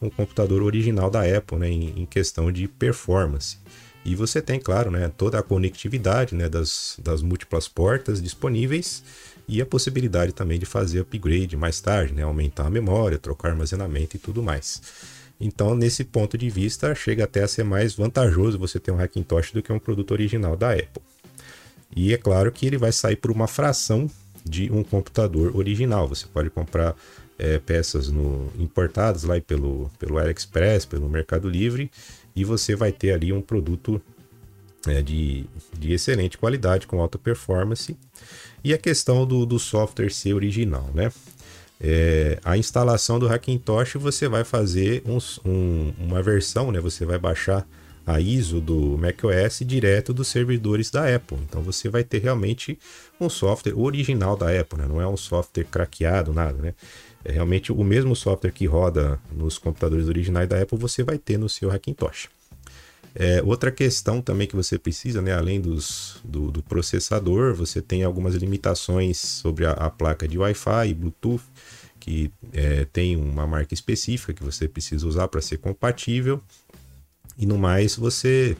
um 0.01 0.09
computador 0.09 0.61
original 0.61 1.09
da 1.09 1.21
Apple 1.21 1.57
né, 1.57 1.69
em, 1.69 2.01
em 2.01 2.05
questão 2.05 2.51
de 2.51 2.67
performance. 2.67 3.57
E 4.05 4.15
você 4.15 4.41
tem, 4.41 4.59
claro, 4.59 4.91
né, 4.91 5.11
toda 5.17 5.39
a 5.39 5.43
conectividade 5.43 6.35
né, 6.35 6.47
das, 6.47 6.97
das 7.01 7.21
múltiplas 7.21 7.67
portas 7.67 8.21
disponíveis 8.21 9.03
e 9.47 9.61
a 9.61 9.65
possibilidade 9.65 10.33
também 10.33 10.59
de 10.59 10.65
fazer 10.65 10.99
upgrade 10.99 11.55
mais 11.55 11.79
tarde, 11.79 12.13
né? 12.13 12.23
aumentar 12.23 12.67
a 12.67 12.69
memória, 12.69 13.17
trocar 13.17 13.49
armazenamento 13.49 14.17
e 14.17 14.19
tudo 14.19 14.43
mais. 14.43 14.81
Então, 15.39 15.75
nesse 15.75 16.03
ponto 16.03 16.37
de 16.37 16.49
vista, 16.49 16.93
chega 16.95 17.23
até 17.23 17.43
a 17.43 17.47
ser 17.47 17.63
mais 17.63 17.93
vantajoso 17.93 18.57
você 18.57 18.79
ter 18.79 18.91
um 18.91 18.97
Hackintosh 18.97 19.51
do 19.51 19.61
que 19.61 19.71
um 19.71 19.79
produto 19.79 20.11
original 20.11 20.57
da 20.57 20.73
Apple. 20.73 21.01
E 21.95 22.13
é 22.13 22.17
claro 22.17 22.51
que 22.51 22.65
ele 22.65 22.77
vai 22.77 22.91
sair 22.91 23.15
por 23.15 23.31
uma 23.31 23.47
fração 23.47 24.09
de 24.43 24.71
um 24.71 24.83
computador 24.83 25.55
original. 25.55 26.07
Você 26.07 26.25
pode 26.27 26.49
comprar 26.49 26.95
é, 27.37 27.59
peças 27.59 28.09
no, 28.09 28.51
importadas 28.57 29.23
lá 29.23 29.39
pelo, 29.39 29.89
pelo 29.99 30.17
AliExpress, 30.17 30.85
pelo 30.85 31.07
Mercado 31.07 31.47
Livre, 31.47 31.89
e 32.35 32.43
você 32.43 32.75
vai 32.75 32.91
ter 32.91 33.11
ali 33.11 33.31
um 33.31 33.41
produto 33.41 34.01
é, 34.87 35.01
de, 35.01 35.45
de 35.77 35.93
excelente 35.93 36.37
qualidade, 36.37 36.87
com 36.87 36.99
alta 36.99 37.17
performance 37.17 37.95
e 38.63 38.73
a 38.73 38.77
questão 38.77 39.25
do, 39.25 39.45
do 39.45 39.59
software 39.59 40.09
ser 40.09 40.33
original, 40.33 40.89
né? 40.93 41.11
é, 41.79 42.39
a 42.43 42.57
instalação 42.57 43.19
do 43.19 43.27
Hackintosh 43.27 43.95
você 43.95 44.27
vai 44.27 44.43
fazer 44.43 45.03
um, 45.05 45.17
um, 45.49 45.93
uma 45.99 46.21
versão, 46.21 46.71
né? 46.71 46.79
Você 46.79 47.05
vai 47.05 47.19
baixar 47.19 47.67
a 48.05 48.19
ISO 48.19 48.61
do 48.61 48.97
macOS 48.97 49.59
direto 49.65 50.13
dos 50.13 50.29
servidores 50.29 50.89
da 50.89 51.13
Apple. 51.13 51.37
Então 51.47 51.61
você 51.61 51.89
vai 51.89 52.03
ter 52.03 52.19
realmente 52.19 52.79
um 53.19 53.29
software 53.29 53.77
original 53.77 54.37
da 54.37 54.47
Apple, 54.59 54.79
né? 54.79 54.87
não 54.87 55.01
é 55.01 55.07
um 55.07 55.17
software 55.17 55.65
craqueado, 55.65 56.33
nada, 56.33 56.57
né? 56.61 56.73
É 57.25 57.33
realmente 57.33 57.71
o 57.71 57.83
mesmo 57.83 58.15
software 58.15 58.51
que 58.51 58.65
roda 58.65 59.19
nos 59.29 59.57
computadores 59.57 60.07
originais 60.07 60.47
da 60.47 60.61
Apple, 60.61 60.77
você 60.77 61.03
vai 61.03 61.17
ter 61.17 61.37
no 61.37 61.49
seu 61.49 61.69
Hackintosh. 61.69 62.29
É, 63.19 63.41
outra 63.43 63.71
questão 63.71 64.21
também 64.21 64.45
que 64.45 64.55
você 64.55 64.77
precisa, 64.77 65.23
né, 65.23 65.33
além 65.33 65.59
dos, 65.59 66.21
do, 66.23 66.51
do 66.51 66.61
processador, 66.61 67.55
você 67.55 67.81
tem 67.81 68.03
algumas 68.03 68.35
limitações 68.35 69.17
sobre 69.17 69.65
a, 69.65 69.71
a 69.71 69.89
placa 69.89 70.27
de 70.27 70.37
Wi-Fi 70.37 70.89
e 70.89 70.93
Bluetooth, 70.93 71.43
que 71.99 72.31
é, 72.53 72.85
tem 72.85 73.15
uma 73.15 73.47
marca 73.47 73.73
específica 73.73 74.35
que 74.35 74.43
você 74.43 74.67
precisa 74.67 75.07
usar 75.07 75.27
para 75.29 75.41
ser 75.41 75.57
compatível. 75.57 76.39
E 77.35 77.47
no 77.47 77.57
mais, 77.57 77.95
você 77.95 78.55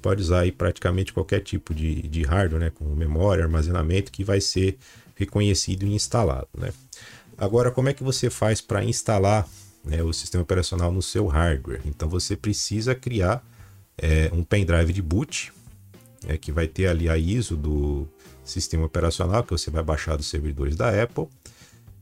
pode 0.00 0.22
usar 0.22 0.40
aí 0.40 0.52
praticamente 0.52 1.12
qualquer 1.12 1.40
tipo 1.40 1.74
de, 1.74 2.00
de 2.08 2.22
hardware, 2.22 2.60
né, 2.60 2.70
com 2.70 2.86
memória, 2.94 3.44
armazenamento, 3.44 4.10
que 4.10 4.24
vai 4.24 4.40
ser 4.40 4.78
reconhecido 5.14 5.84
e 5.84 5.94
instalado. 5.94 6.48
Né? 6.56 6.72
Agora, 7.36 7.70
como 7.70 7.90
é 7.90 7.92
que 7.92 8.02
você 8.02 8.30
faz 8.30 8.62
para 8.62 8.82
instalar 8.82 9.46
né, 9.84 10.02
o 10.02 10.10
sistema 10.10 10.42
operacional 10.42 10.90
no 10.90 11.02
seu 11.02 11.26
hardware? 11.26 11.82
Então, 11.84 12.08
você 12.08 12.34
precisa 12.34 12.94
criar 12.94 13.44
é, 14.00 14.30
um 14.32 14.42
pendrive 14.42 14.92
de 14.92 15.02
boot, 15.02 15.52
é, 16.26 16.36
que 16.36 16.50
vai 16.50 16.66
ter 16.66 16.86
ali 16.86 17.08
a 17.08 17.16
ISO 17.16 17.56
do 17.56 18.08
sistema 18.44 18.86
operacional 18.86 19.44
que 19.44 19.50
você 19.50 19.70
vai 19.70 19.82
baixar 19.82 20.16
dos 20.16 20.26
servidores 20.26 20.74
da 20.74 21.02
Apple. 21.02 21.26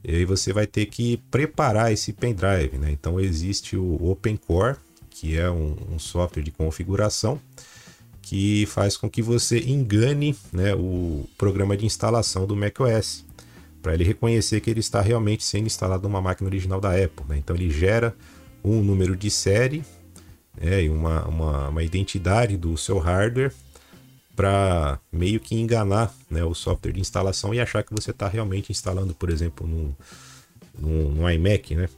E 0.05 0.14
aí 0.14 0.25
você 0.25 0.52
vai 0.52 0.67
ter 0.67 0.87
que 0.87 1.17
preparar 1.31 1.93
esse 1.93 2.12
pendrive. 2.12 2.78
Né? 2.78 2.93
Então 2.93 3.19
existe 3.19 3.76
o 3.76 4.11
OpenCore, 4.11 4.76
que 5.11 5.37
é 5.37 5.50
um, 5.50 5.76
um, 5.90 5.99
software 5.99 6.43
de 6.43 6.52
configuração 6.52 7.40
que 8.23 8.67
faz 8.67 8.97
com 8.97 9.09
que 9.09 9.23
você 9.23 9.59
engane 9.59 10.37
né, 10.52 10.75
o 10.75 11.25
programa 11.37 11.76
de 11.76 11.87
instalação 11.87 12.47
do 12.47 12.55
macOS 12.55 13.25
para 13.83 13.95
ele 13.95 14.05
reconhecer 14.05 14.61
que 14.61 14.71
ele 14.71 14.81
está 14.81 15.00
realmente 15.00 15.43
sendo 15.43 15.67
instalado 15.67 16.07
numa 16.07 16.21
máquina 16.21 16.49
original 16.49 16.81
da 16.81 16.90
Apple. 16.90 17.25
Né? 17.28 17.38
Então 17.38 17.57
ele 17.57 17.71
gera 17.71 18.14
um 18.62 18.83
número 18.83 19.17
de 19.17 19.31
série 19.31 19.83
é, 20.61 20.83
e 20.83 20.88
uma, 20.88 21.25
uma, 21.27 21.69
uma 21.69 21.83
identidade 21.83 22.57
do 22.57 22.77
seu 22.77 22.99
hardware 22.99 23.53
para 24.35 25.00
meio 25.12 25.41
que 25.41 25.57
enganar 25.57 26.15
né, 26.31 26.45
o 26.45 26.55
software 26.55 26.93
de 26.93 27.00
instalação 27.00 27.53
e 27.53 27.61
achar 27.61 27.83
que 27.83 27.93
você 27.93 28.12
está 28.12 28.29
realmente 28.29 28.71
instalando, 28.71 29.12
por 29.15 29.31
exemplo, 29.31 29.67
num, 29.67 29.93
num, 30.79 31.29
iMac, 31.29 31.75
né? 31.75 31.88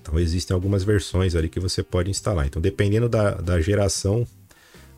Então 0.00 0.18
existem 0.18 0.54
algumas 0.54 0.82
versões 0.82 1.34
ali 1.34 1.48
que 1.48 1.60
você 1.60 1.82
pode 1.82 2.10
instalar. 2.10 2.46
Então, 2.46 2.60
dependendo 2.60 3.08
da, 3.08 3.32
da 3.34 3.60
geração 3.60 4.26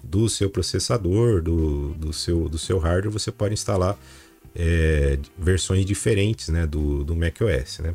do 0.03 0.29
seu 0.29 0.49
processador, 0.49 1.43
do, 1.43 1.93
do, 1.95 2.13
seu, 2.13 2.49
do 2.49 2.57
seu 2.57 2.79
hardware, 2.79 3.11
você 3.11 3.33
pode 3.33 3.55
instalar 3.55 3.99
é, 4.55 5.19
versões 5.37 5.85
diferentes 5.85 6.49
né, 6.49 6.67
do, 6.67 7.05
do 7.05 7.17
macOS. 7.17 7.81
Né? 7.81 7.95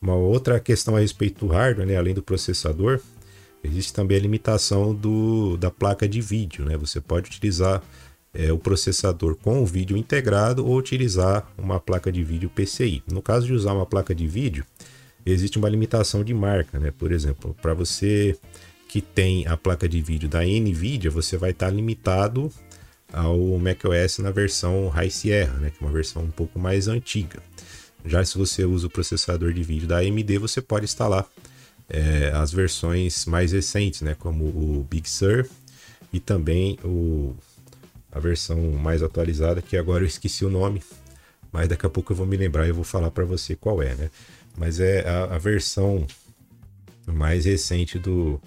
Uma 0.00 0.14
outra 0.14 0.58
questão 0.58 0.96
a 0.96 1.00
respeito 1.00 1.46
do 1.46 1.52
hardware, 1.52 1.86
né, 1.86 1.96
além 1.96 2.14
do 2.14 2.22
processador, 2.22 3.00
Existe 3.64 3.92
também 3.92 4.16
a 4.16 4.20
limitação 4.20 4.94
do, 4.94 5.56
da 5.56 5.70
placa 5.70 6.08
de 6.08 6.20
vídeo, 6.20 6.64
né? 6.64 6.76
Você 6.76 7.00
pode 7.00 7.28
utilizar 7.28 7.82
é, 8.34 8.52
o 8.52 8.58
processador 8.58 9.36
com 9.36 9.62
o 9.62 9.66
vídeo 9.66 9.96
integrado 9.96 10.66
ou 10.66 10.76
utilizar 10.76 11.46
uma 11.56 11.78
placa 11.78 12.10
de 12.10 12.24
vídeo 12.24 12.50
PCI. 12.50 13.02
No 13.10 13.22
caso 13.22 13.46
de 13.46 13.52
usar 13.52 13.72
uma 13.72 13.86
placa 13.86 14.14
de 14.14 14.26
vídeo, 14.26 14.64
existe 15.24 15.58
uma 15.58 15.68
limitação 15.68 16.24
de 16.24 16.34
marca, 16.34 16.78
né? 16.78 16.90
Por 16.90 17.12
exemplo, 17.12 17.54
para 17.60 17.74
você 17.74 18.36
que 18.88 19.00
tem 19.00 19.46
a 19.46 19.56
placa 19.56 19.88
de 19.88 20.02
vídeo 20.02 20.28
da 20.28 20.42
Nvidia, 20.42 21.10
você 21.10 21.36
vai 21.36 21.50
estar 21.50 21.66
tá 21.66 21.72
limitado 21.72 22.52
ao 23.12 23.38
macOS 23.58 24.18
na 24.18 24.30
versão 24.30 24.88
High 24.88 25.10
Sierra, 25.10 25.58
né? 25.58 25.70
Que 25.70 25.82
é 25.82 25.86
uma 25.86 25.92
versão 25.92 26.22
um 26.22 26.30
pouco 26.30 26.58
mais 26.58 26.88
antiga. 26.88 27.40
Já 28.04 28.24
se 28.24 28.36
você 28.36 28.64
usa 28.64 28.88
o 28.88 28.90
processador 28.90 29.52
de 29.52 29.62
vídeo 29.62 29.86
da 29.86 29.98
AMD, 29.98 30.38
você 30.38 30.60
pode 30.60 30.84
instalar 30.84 31.26
é, 31.88 32.30
as 32.34 32.52
versões 32.52 33.26
mais 33.26 33.52
recentes, 33.52 34.02
né, 34.02 34.14
como 34.18 34.44
o 34.44 34.86
Big 34.88 35.08
Sur 35.08 35.46
e 36.12 36.20
também 36.20 36.78
o, 36.84 37.34
a 38.10 38.18
versão 38.18 38.58
mais 38.72 39.02
atualizada, 39.02 39.62
que 39.62 39.76
agora 39.76 40.02
eu 40.02 40.08
esqueci 40.08 40.44
o 40.44 40.50
nome, 40.50 40.82
mas 41.50 41.68
daqui 41.68 41.86
a 41.86 41.90
pouco 41.90 42.12
eu 42.12 42.16
vou 42.16 42.26
me 42.26 42.36
lembrar 42.36 42.66
e 42.66 42.72
vou 42.72 42.84
falar 42.84 43.10
para 43.10 43.24
você 43.24 43.54
qual 43.56 43.82
é, 43.82 43.94
né? 43.94 44.10
Mas 44.56 44.80
é 44.80 45.08
a, 45.08 45.34
a 45.34 45.38
versão 45.38 46.06
mais 47.06 47.44
recente 47.46 47.98
do, 47.98 48.40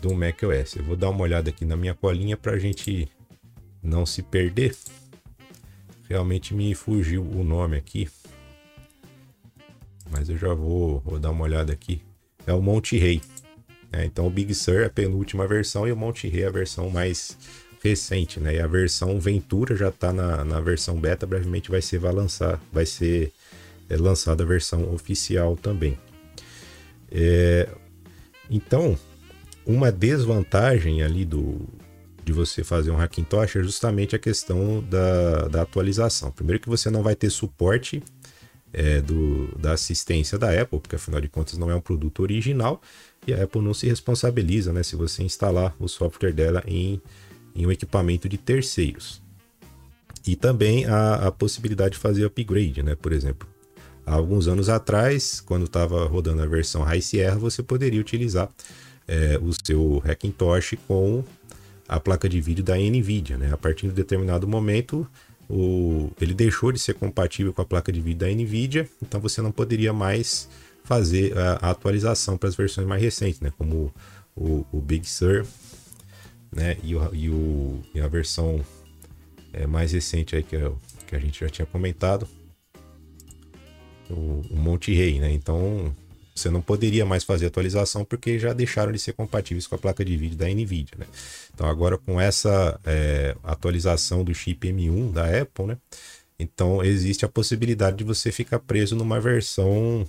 do 0.00 0.14
macOS. 0.14 0.76
Eu 0.76 0.84
vou 0.84 0.96
dar 0.96 1.10
uma 1.10 1.22
olhada 1.22 1.50
aqui 1.50 1.64
na 1.64 1.76
minha 1.76 1.94
colinha 1.94 2.36
para 2.36 2.52
a 2.52 2.58
gente 2.58 3.08
não 3.82 4.06
se 4.06 4.22
perder. 4.22 4.76
Realmente 6.08 6.54
me 6.54 6.74
fugiu 6.74 7.22
o 7.22 7.42
nome 7.42 7.76
aqui. 7.76 8.08
Mas 10.10 10.28
eu 10.28 10.38
já 10.38 10.54
vou, 10.54 11.00
vou 11.00 11.18
dar 11.18 11.32
uma 11.32 11.42
olhada 11.42 11.72
aqui 11.72 12.00
é 12.46 12.52
o 12.52 12.62
Monte 12.62 12.96
Rei. 12.96 13.20
É, 13.92 14.04
então 14.04 14.26
o 14.26 14.30
Big 14.30 14.54
Sur 14.54 14.80
é 14.80 14.86
a 14.86 14.90
penúltima 14.90 15.46
versão 15.46 15.86
e 15.86 15.92
o 15.92 15.96
Monte 15.96 16.28
Rei 16.28 16.42
é 16.42 16.46
a 16.46 16.50
versão 16.50 16.90
mais 16.90 17.36
recente, 17.82 18.40
né? 18.40 18.56
E 18.56 18.60
a 18.60 18.66
versão 18.66 19.18
Ventura 19.20 19.76
já 19.76 19.88
está 19.88 20.12
na, 20.12 20.44
na 20.44 20.60
versão 20.60 20.98
beta, 20.98 21.26
brevemente 21.26 21.70
vai 21.70 21.82
ser 21.82 21.98
vai 21.98 22.12
lançar, 22.12 22.60
vai 22.72 22.84
ser 22.84 23.32
é, 23.88 23.96
lançada 23.96 24.42
a 24.42 24.46
versão 24.46 24.92
oficial 24.92 25.56
também. 25.56 25.98
É, 27.10 27.68
então, 28.50 28.98
uma 29.64 29.90
desvantagem 29.90 31.02
ali 31.02 31.24
do 31.24 31.60
de 32.24 32.32
você 32.32 32.64
fazer 32.64 32.90
um 32.90 32.96
Hackintosh 32.96 33.54
é 33.54 33.62
justamente 33.62 34.16
a 34.16 34.18
questão 34.18 34.82
da, 34.82 35.46
da 35.46 35.62
atualização. 35.62 36.32
Primeiro 36.32 36.60
que 36.60 36.68
você 36.68 36.90
não 36.90 37.00
vai 37.00 37.14
ter 37.14 37.30
suporte 37.30 38.02
é, 38.76 39.00
do, 39.00 39.48
da 39.58 39.72
assistência 39.72 40.38
da 40.38 40.50
Apple, 40.50 40.78
porque 40.78 40.96
afinal 40.96 41.18
de 41.18 41.28
contas 41.28 41.56
não 41.56 41.70
é 41.70 41.74
um 41.74 41.80
produto 41.80 42.20
original 42.20 42.80
e 43.26 43.32
a 43.32 43.42
Apple 43.42 43.62
não 43.62 43.72
se 43.72 43.86
responsabiliza 43.86 44.70
né, 44.70 44.82
se 44.82 44.94
você 44.94 45.22
instalar 45.22 45.74
o 45.80 45.88
software 45.88 46.32
dela 46.32 46.62
em, 46.66 47.00
em 47.54 47.64
um 47.64 47.72
equipamento 47.72 48.28
de 48.28 48.36
terceiros. 48.36 49.22
E 50.26 50.36
também 50.36 50.84
a, 50.84 51.28
a 51.28 51.32
possibilidade 51.32 51.92
de 51.94 51.98
fazer 51.98 52.26
upgrade, 52.26 52.82
né? 52.82 52.96
Por 52.96 53.12
exemplo, 53.12 53.48
há 54.04 54.12
alguns 54.12 54.48
anos 54.48 54.68
atrás, 54.68 55.40
quando 55.40 55.66
estava 55.66 56.04
rodando 56.04 56.42
a 56.42 56.46
versão 56.46 56.82
High 56.82 57.00
Sierra, 57.00 57.38
você 57.38 57.62
poderia 57.62 58.00
utilizar 58.00 58.50
é, 59.06 59.38
o 59.40 59.52
seu 59.64 60.02
Hackintosh 60.04 60.74
com 60.86 61.24
a 61.88 62.00
placa 62.00 62.28
de 62.28 62.40
vídeo 62.40 62.64
da 62.64 62.76
NVIDIA. 62.76 63.38
Né? 63.38 63.52
A 63.52 63.56
partir 63.56 63.86
de 63.86 63.92
determinado 63.92 64.48
momento, 64.48 65.06
o, 65.48 66.10
ele 66.20 66.34
deixou 66.34 66.72
de 66.72 66.78
ser 66.78 66.94
compatível 66.94 67.52
com 67.52 67.62
a 67.62 67.64
placa 67.64 67.92
de 67.92 68.00
vídeo 68.00 68.20
da 68.20 68.28
NVIDIA, 68.28 68.88
então 69.02 69.20
você 69.20 69.40
não 69.40 69.52
poderia 69.52 69.92
mais 69.92 70.48
fazer 70.84 71.36
a, 71.36 71.52
a 71.62 71.70
atualização 71.70 72.36
para 72.36 72.48
as 72.48 72.56
versões 72.56 72.86
mais 72.86 73.02
recentes, 73.02 73.40
né, 73.40 73.52
como 73.56 73.92
o, 74.34 74.64
o 74.72 74.80
Big 74.80 75.08
Sur 75.08 75.46
né, 76.52 76.76
e, 76.82 76.94
o, 76.94 77.14
e, 77.14 77.30
o, 77.30 77.80
e 77.94 78.00
a 78.00 78.08
versão 78.08 78.64
é, 79.52 79.66
mais 79.66 79.92
recente 79.92 80.36
aí 80.36 80.42
que, 80.42 80.56
que 81.06 81.16
a 81.16 81.18
gente 81.18 81.40
já 81.40 81.48
tinha 81.48 81.66
comentado, 81.66 82.28
o, 84.10 84.42
o 84.50 84.56
Monte 84.56 84.94
Rei, 84.94 85.18
né? 85.18 85.32
Então 85.32 85.94
você 86.36 86.50
não 86.50 86.60
poderia 86.60 87.06
mais 87.06 87.24
fazer 87.24 87.46
atualização 87.46 88.04
porque 88.04 88.38
já 88.38 88.52
deixaram 88.52 88.92
de 88.92 88.98
ser 88.98 89.14
compatíveis 89.14 89.66
com 89.66 89.74
a 89.74 89.78
placa 89.78 90.04
de 90.04 90.16
vídeo 90.16 90.36
da 90.36 90.46
NVIDIA, 90.46 90.98
né? 90.98 91.06
Então 91.54 91.66
agora 91.66 91.96
com 91.96 92.20
essa 92.20 92.78
é, 92.84 93.34
atualização 93.42 94.22
do 94.22 94.34
chip 94.34 94.68
M1 94.68 95.12
da 95.12 95.40
Apple, 95.40 95.66
né? 95.66 95.78
Então 96.38 96.84
existe 96.84 97.24
a 97.24 97.28
possibilidade 97.28 97.96
de 97.96 98.04
você 98.04 98.30
ficar 98.30 98.58
preso 98.58 98.94
numa 98.94 99.18
versão 99.18 100.06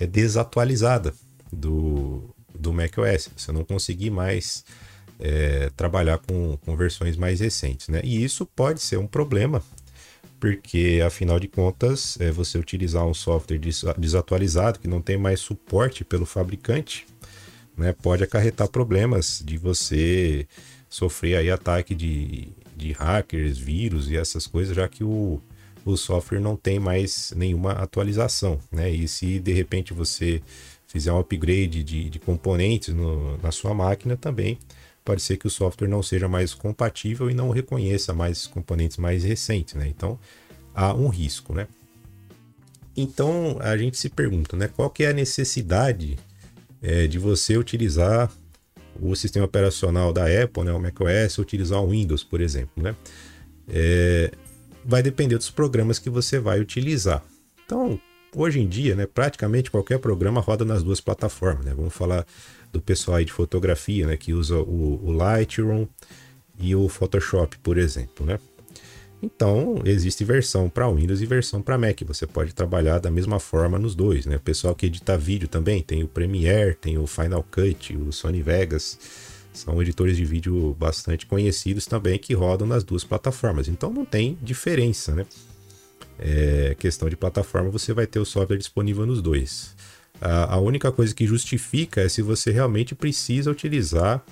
é, 0.00 0.06
desatualizada 0.06 1.14
do, 1.52 2.28
do 2.52 2.72
macOS. 2.72 3.30
Você 3.36 3.52
não 3.52 3.62
conseguir 3.62 4.10
mais 4.10 4.64
é, 5.20 5.70
trabalhar 5.76 6.18
com, 6.18 6.58
com 6.64 6.76
versões 6.76 7.16
mais 7.16 7.38
recentes, 7.38 7.86
né? 7.86 8.00
E 8.02 8.24
isso 8.24 8.44
pode 8.44 8.80
ser 8.80 8.98
um 8.98 9.06
problema 9.06 9.62
porque 10.40 11.02
afinal 11.04 11.38
de 11.40 11.48
contas, 11.48 12.18
é, 12.20 12.30
você 12.30 12.58
utilizar 12.58 13.04
um 13.06 13.14
software 13.14 13.58
desatualizado 13.98 14.78
que 14.78 14.88
não 14.88 15.00
tem 15.00 15.16
mais 15.16 15.40
suporte 15.40 16.04
pelo 16.04 16.24
fabricante, 16.24 17.06
né, 17.76 17.92
pode 17.92 18.24
acarretar 18.24 18.68
problemas 18.68 19.42
de 19.44 19.56
você 19.56 20.46
sofrer 20.88 21.36
aí 21.36 21.50
ataque 21.50 21.94
de, 21.94 22.48
de 22.76 22.92
hackers, 22.92 23.58
vírus 23.58 24.10
e 24.10 24.16
essas 24.16 24.46
coisas, 24.46 24.74
já 24.74 24.88
que 24.88 25.04
o, 25.04 25.40
o 25.84 25.96
software 25.96 26.40
não 26.40 26.56
tem 26.56 26.78
mais 26.78 27.32
nenhuma 27.36 27.72
atualização, 27.72 28.58
né? 28.70 28.90
E 28.90 29.06
se 29.06 29.38
de 29.38 29.52
repente 29.52 29.92
você 29.92 30.42
fizer 30.86 31.12
um 31.12 31.18
upgrade 31.18 31.84
de, 31.84 32.08
de 32.08 32.18
componentes 32.18 32.94
no, 32.94 33.36
na 33.38 33.52
sua 33.52 33.74
máquina 33.74 34.16
também, 34.16 34.58
pode 35.08 35.22
ser 35.22 35.38
que 35.38 35.46
o 35.46 35.50
software 35.50 35.88
não 35.88 36.02
seja 36.02 36.28
mais 36.28 36.52
compatível 36.52 37.30
e 37.30 37.34
não 37.34 37.48
reconheça 37.48 38.12
mais 38.12 38.46
componentes 38.46 38.98
mais 38.98 39.24
recentes, 39.24 39.72
né? 39.72 39.88
Então 39.88 40.18
há 40.74 40.92
um 40.92 41.08
risco, 41.08 41.54
né? 41.54 41.66
Então 42.94 43.56
a 43.58 43.74
gente 43.74 43.96
se 43.96 44.10
pergunta, 44.10 44.54
né? 44.54 44.68
Qual 44.68 44.90
que 44.90 45.04
é 45.04 45.08
a 45.08 45.12
necessidade 45.14 46.18
é, 46.82 47.06
de 47.06 47.18
você 47.18 47.56
utilizar 47.56 48.30
o 49.00 49.16
sistema 49.16 49.46
operacional 49.46 50.12
da 50.12 50.24
Apple, 50.24 50.64
né, 50.64 50.72
o 50.72 50.78
macOS, 50.78 51.38
utilizar 51.38 51.82
o 51.82 51.88
Windows, 51.88 52.22
por 52.22 52.42
exemplo, 52.42 52.82
né? 52.82 52.94
É, 53.66 54.30
vai 54.84 55.02
depender 55.02 55.38
dos 55.38 55.48
programas 55.48 55.98
que 55.98 56.10
você 56.10 56.38
vai 56.38 56.60
utilizar. 56.60 57.24
Então, 57.64 57.98
hoje 58.36 58.60
em 58.60 58.68
dia, 58.68 58.94
né, 58.94 59.06
praticamente 59.06 59.70
qualquer 59.70 60.00
programa 60.00 60.42
roda 60.42 60.66
nas 60.66 60.82
duas 60.82 61.00
plataformas. 61.00 61.64
Né? 61.64 61.72
Vamos 61.74 61.94
falar 61.94 62.26
do 62.72 62.80
pessoal 62.80 63.16
aí 63.18 63.24
de 63.24 63.32
fotografia, 63.32 64.06
né, 64.06 64.16
que 64.16 64.32
usa 64.32 64.56
o, 64.58 65.00
o 65.04 65.12
Lightroom 65.12 65.86
e 66.58 66.74
o 66.74 66.88
Photoshop, 66.88 67.58
por 67.58 67.78
exemplo, 67.78 68.26
né? 68.26 68.38
Então, 69.20 69.82
existe 69.84 70.24
versão 70.24 70.68
para 70.68 70.88
Windows 70.88 71.20
e 71.20 71.26
versão 71.26 71.60
para 71.60 71.76
Mac. 71.76 72.02
Você 72.06 72.26
pode 72.26 72.54
trabalhar 72.54 72.98
da 73.00 73.10
mesma 73.10 73.40
forma 73.40 73.78
nos 73.78 73.94
dois, 73.94 74.26
né? 74.26 74.36
O 74.36 74.40
pessoal 74.40 74.74
que 74.74 74.86
edita 74.86 75.18
vídeo 75.18 75.48
também 75.48 75.82
tem 75.82 76.04
o 76.04 76.08
Premiere, 76.08 76.74
tem 76.74 76.98
o 76.98 77.06
Final 77.06 77.44
Cut, 77.50 77.96
o 77.96 78.12
Sony 78.12 78.42
Vegas. 78.42 78.98
São 79.52 79.82
editores 79.82 80.16
de 80.16 80.24
vídeo 80.24 80.76
bastante 80.78 81.26
conhecidos 81.26 81.84
também 81.84 82.16
que 82.16 82.32
rodam 82.32 82.66
nas 82.66 82.84
duas 82.84 83.02
plataformas. 83.02 83.66
Então 83.66 83.90
não 83.90 84.04
tem 84.04 84.38
diferença, 84.40 85.12
né? 85.14 85.26
É, 86.16 86.76
questão 86.78 87.08
de 87.08 87.16
plataforma, 87.16 87.70
você 87.70 87.92
vai 87.92 88.06
ter 88.06 88.20
o 88.20 88.24
software 88.24 88.56
disponível 88.56 89.04
nos 89.04 89.20
dois. 89.20 89.74
A, 90.20 90.58
única 90.58 90.90
coisa 90.90 91.14
que 91.14 91.26
justifica 91.26 92.00
é 92.00 92.08
se 92.08 92.22
você 92.22 92.50
realmente 92.50 92.94
precisa 92.94 93.50
utilizar 93.50 94.24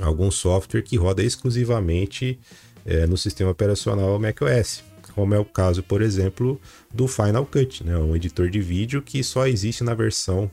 algum 0.00 0.30
software 0.30 0.82
que 0.82 0.96
roda 0.96 1.22
exclusivamente 1.22 2.38
é, 2.86 3.06
no 3.06 3.16
sistema 3.16 3.50
operacional 3.50 4.18
macOS, 4.18 4.82
como 5.14 5.34
é 5.34 5.38
o 5.38 5.44
caso, 5.44 5.82
por 5.82 6.02
exemplo, 6.02 6.60
do 6.92 7.06
Final 7.06 7.46
Cut, 7.46 7.84
né? 7.84 7.96
um 7.96 8.16
editor 8.16 8.50
de 8.50 8.60
vídeo 8.60 9.00
que 9.02 9.22
só 9.22 9.46
existe 9.46 9.84
na 9.84 9.94
versão 9.94 10.50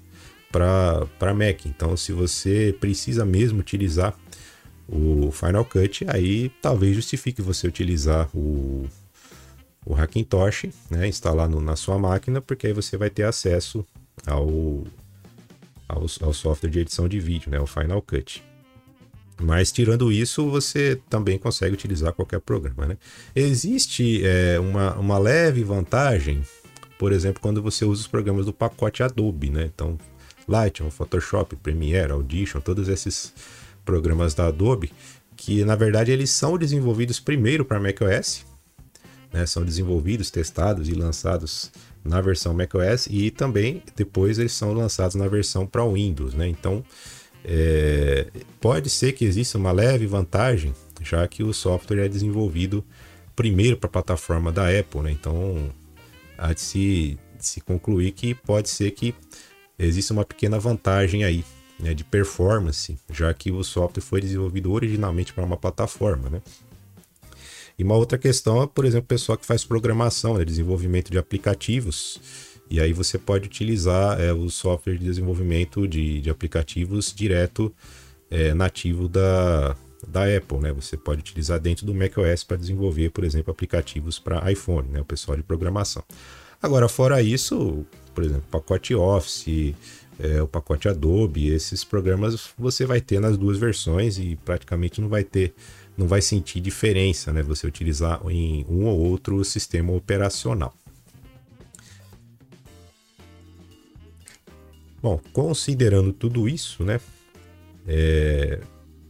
para 0.51 1.33
Mac. 1.33 1.65
Então, 1.65 1.95
se 1.95 2.11
você 2.11 2.75
precisa 2.79 3.25
mesmo 3.25 3.59
utilizar 3.59 4.15
o 4.87 5.31
Final 5.31 5.65
Cut, 5.65 6.05
aí 6.07 6.51
talvez 6.61 6.95
justifique 6.95 7.41
você 7.41 7.65
utilizar 7.67 8.29
o, 8.35 8.85
o 9.85 9.95
Hackintosh, 9.95 10.67
né, 10.89 11.07
instalar 11.07 11.49
no, 11.49 11.61
na 11.61 11.75
sua 11.75 11.97
máquina, 11.97 12.41
porque 12.41 12.67
aí 12.67 12.73
você 12.73 12.97
vai 12.97 13.09
ter 13.09 13.23
acesso 13.23 13.85
ao, 14.25 14.83
ao, 15.87 16.05
ao, 16.21 16.33
software 16.33 16.69
de 16.69 16.79
edição 16.79 17.07
de 17.07 17.19
vídeo, 17.19 17.49
né, 17.51 17.59
o 17.59 17.67
Final 17.67 18.01
Cut. 18.01 18.43
Mas 19.41 19.71
tirando 19.71 20.11
isso, 20.11 20.49
você 20.49 20.99
também 21.09 21.37
consegue 21.37 21.73
utilizar 21.73 22.13
qualquer 22.13 22.39
programa. 22.39 22.85
Né? 22.85 22.97
Existe 23.35 24.21
é, 24.23 24.59
uma, 24.59 24.95
uma 24.95 25.17
leve 25.17 25.63
vantagem, 25.63 26.43
por 26.99 27.11
exemplo, 27.11 27.41
quando 27.41 27.61
você 27.61 27.83
usa 27.83 28.01
os 28.01 28.07
programas 28.07 28.45
do 28.45 28.53
pacote 28.53 29.01
Adobe. 29.01 29.49
Né? 29.49 29.69
Então, 29.73 29.97
Lightroom, 30.47 30.91
Photoshop, 30.91 31.55
Premiere, 31.55 32.11
Audition, 32.11 32.61
todos 32.61 32.87
esses 32.87 33.33
programas 33.83 34.35
da 34.35 34.47
Adobe, 34.47 34.91
que 35.35 35.65
na 35.65 35.75
verdade 35.75 36.11
eles 36.11 36.29
são 36.29 36.57
desenvolvidos 36.57 37.19
primeiro 37.19 37.65
para 37.65 37.79
macOS, 37.79 38.45
né? 39.33 39.45
são 39.47 39.65
desenvolvidos, 39.65 40.29
testados 40.29 40.87
e 40.87 40.93
lançados 40.93 41.71
na 42.03 42.19
versão 42.21 42.53
macOS 42.53 43.07
e 43.09 43.29
também 43.29 43.83
depois 43.95 44.39
eles 44.39 44.53
são 44.53 44.73
lançados 44.73 45.15
na 45.15 45.27
versão 45.27 45.65
para 45.65 45.85
Windows. 45.85 46.33
Né? 46.33 46.47
Então 46.47 46.83
é, 47.43 48.27
pode 48.59 48.89
ser 48.89 49.13
que 49.13 49.25
exista 49.25 49.57
uma 49.57 49.71
leve 49.71 50.05
vantagem, 50.05 50.73
já 51.01 51.27
que 51.27 51.43
o 51.43 51.53
software 51.53 52.05
é 52.05 52.09
desenvolvido 52.09 52.83
primeiro 53.35 53.77
para 53.77 53.87
a 53.87 53.91
plataforma 53.91 54.51
da 54.51 54.67
Apple. 54.67 55.01
Né? 55.01 55.11
Então 55.11 55.71
há 56.37 56.53
de 56.53 56.61
se, 56.61 57.17
de 57.37 57.45
se 57.45 57.61
concluir 57.61 58.11
que 58.11 58.33
pode 58.33 58.69
ser 58.69 58.91
que 58.91 59.13
existe 59.77 60.11
uma 60.11 60.25
pequena 60.25 60.59
vantagem 60.59 61.23
aí 61.23 61.43
né, 61.79 61.93
de 61.93 62.03
performance, 62.03 62.97
já 63.11 63.33
que 63.33 63.51
o 63.51 63.63
software 63.63 64.03
foi 64.03 64.21
desenvolvido 64.21 64.71
originalmente 64.71 65.33
para 65.33 65.43
uma 65.43 65.57
plataforma, 65.57 66.29
né? 66.29 66.41
E 67.81 67.83
uma 67.83 67.95
outra 67.95 68.15
questão 68.15 68.61
é, 68.61 68.67
por 68.67 68.85
exemplo, 68.85 69.05
o 69.05 69.07
pessoal 69.07 69.35
que 69.35 69.43
faz 69.43 69.65
programação, 69.65 70.37
né, 70.37 70.45
desenvolvimento 70.45 71.09
de 71.09 71.17
aplicativos, 71.17 72.21
e 72.69 72.79
aí 72.79 72.93
você 72.93 73.17
pode 73.17 73.47
utilizar 73.47 74.21
é, 74.21 74.31
o 74.31 74.51
software 74.51 74.99
de 74.99 75.03
desenvolvimento 75.03 75.87
de, 75.87 76.21
de 76.21 76.29
aplicativos 76.29 77.11
direto 77.11 77.73
é, 78.29 78.53
nativo 78.53 79.09
da, 79.09 79.75
da 80.07 80.25
Apple, 80.25 80.59
né? 80.59 80.71
Você 80.71 80.95
pode 80.95 81.21
utilizar 81.21 81.59
dentro 81.59 81.83
do 81.83 81.95
macOS 81.95 82.43
para 82.43 82.55
desenvolver, 82.55 83.09
por 83.09 83.23
exemplo, 83.23 83.49
aplicativos 83.49 84.19
para 84.19 84.51
iPhone, 84.51 84.87
né? 84.87 85.01
O 85.01 85.05
pessoal 85.05 85.35
de 85.35 85.41
programação. 85.41 86.03
Agora, 86.61 86.87
fora 86.87 87.19
isso, 87.19 87.83
por 88.13 88.23
exemplo, 88.23 88.43
pacote 88.51 88.93
Office, 88.93 89.73
é, 90.19 90.39
o 90.39 90.47
pacote 90.47 90.87
Adobe, 90.87 91.47
esses 91.47 91.83
programas 91.83 92.51
você 92.55 92.85
vai 92.85 93.01
ter 93.01 93.19
nas 93.19 93.39
duas 93.39 93.57
versões 93.57 94.19
e 94.19 94.37
praticamente 94.45 95.01
não 95.01 95.09
vai 95.09 95.23
ter, 95.23 95.55
não 96.01 96.07
vai 96.07 96.21
sentir 96.21 96.59
diferença, 96.59 97.31
né? 97.31 97.43
Você 97.43 97.67
utilizar 97.67 98.19
em 98.27 98.65
um 98.67 98.85
ou 98.85 98.99
outro 98.99 99.43
sistema 99.45 99.93
operacional. 99.93 100.73
Bom, 105.01 105.19
considerando 105.31 106.11
tudo 106.11 106.49
isso, 106.49 106.83
né? 106.83 106.99
É, 107.87 108.59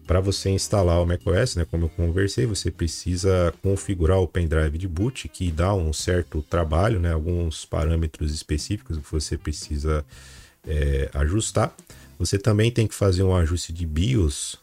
para 0.05 0.19
você 0.19 0.49
instalar 0.49 1.01
o 1.01 1.05
macOS, 1.05 1.55
né, 1.55 1.65
como 1.69 1.85
eu 1.85 1.89
conversei, 1.89 2.45
você 2.45 2.69
precisa 2.69 3.53
configurar 3.61 4.19
o 4.19 4.27
pendrive 4.27 4.77
de 4.77 4.87
boot, 4.87 5.29
que 5.29 5.51
dá 5.51 5.73
um 5.73 5.93
certo 5.93 6.41
trabalho, 6.41 6.99
né, 6.99 7.13
alguns 7.13 7.65
parâmetros 7.65 8.33
específicos 8.33 8.97
que 8.97 9.11
você 9.11 9.37
precisa 9.37 10.05
é, 10.67 11.09
ajustar. 11.13 11.73
Você 12.19 12.37
também 12.37 12.71
tem 12.71 12.87
que 12.87 12.95
fazer 12.95 13.23
um 13.23 13.35
ajuste 13.35 13.71
de 13.71 13.85
BIOS 13.85 14.59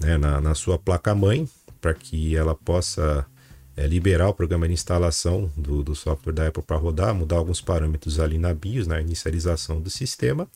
né, 0.00 0.16
na, 0.16 0.40
na 0.40 0.54
sua 0.54 0.78
placa-mãe, 0.78 1.48
para 1.80 1.94
que 1.94 2.36
ela 2.36 2.54
possa 2.54 3.26
é, 3.76 3.86
liberar 3.86 4.28
o 4.28 4.34
programa 4.34 4.66
de 4.66 4.74
instalação 4.74 5.50
do, 5.56 5.82
do 5.82 5.94
software 5.94 6.32
da 6.32 6.46
Apple 6.48 6.62
para 6.62 6.76
rodar, 6.76 7.14
mudar 7.14 7.36
alguns 7.36 7.60
parâmetros 7.60 8.18
ali 8.18 8.38
na 8.38 8.52
BIOS, 8.52 8.86
na 8.86 9.00
inicialização 9.00 9.80
do 9.80 9.90
sistema. 9.90 10.48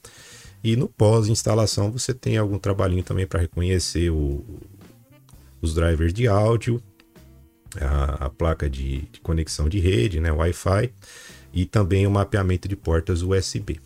E 0.62 0.76
no 0.76 0.88
pós-instalação 0.88 1.90
você 1.92 2.14
tem 2.14 2.36
algum 2.36 2.58
trabalhinho 2.58 3.02
também 3.02 3.26
para 3.26 3.40
reconhecer 3.40 4.10
o, 4.10 4.44
os 5.60 5.74
drivers 5.74 6.12
de 6.12 6.26
áudio, 6.26 6.82
a, 7.80 8.26
a 8.26 8.30
placa 8.30 8.68
de, 8.68 9.02
de, 9.12 9.20
conexão 9.20 9.68
de 9.68 9.78
rede, 9.78 10.20
né, 10.20 10.32
Wi-Fi, 10.32 10.92
e 11.52 11.64
também 11.64 12.06
o 12.06 12.10
mapeamento 12.10 12.66
de 12.68 12.76
portas 12.76 13.22
USB. 13.22 13.80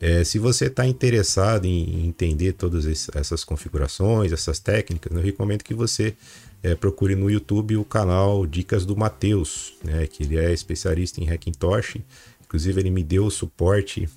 É, 0.00 0.22
se 0.22 0.38
você 0.38 0.66
está 0.66 0.86
interessado 0.86 1.64
em 1.64 2.06
entender 2.06 2.52
todas 2.52 3.08
essas 3.14 3.42
configurações, 3.42 4.32
essas 4.32 4.60
técnicas, 4.60 5.12
eu 5.12 5.22
recomendo 5.22 5.64
que 5.64 5.74
você 5.74 6.14
é, 6.62 6.74
procure 6.74 7.16
no 7.16 7.28
YouTube 7.28 7.76
o 7.76 7.84
canal 7.84 8.46
Dicas 8.46 8.86
do 8.86 8.96
Matheus, 8.96 9.74
né, 9.82 10.06
que 10.06 10.22
ele 10.22 10.38
é 10.38 10.52
especialista 10.52 11.20
em 11.20 11.28
Hackintosh. 11.28 11.96
Inclusive, 12.44 12.80
ele 12.80 12.90
me 12.90 13.02
deu 13.02 13.28
suporte 13.28 14.08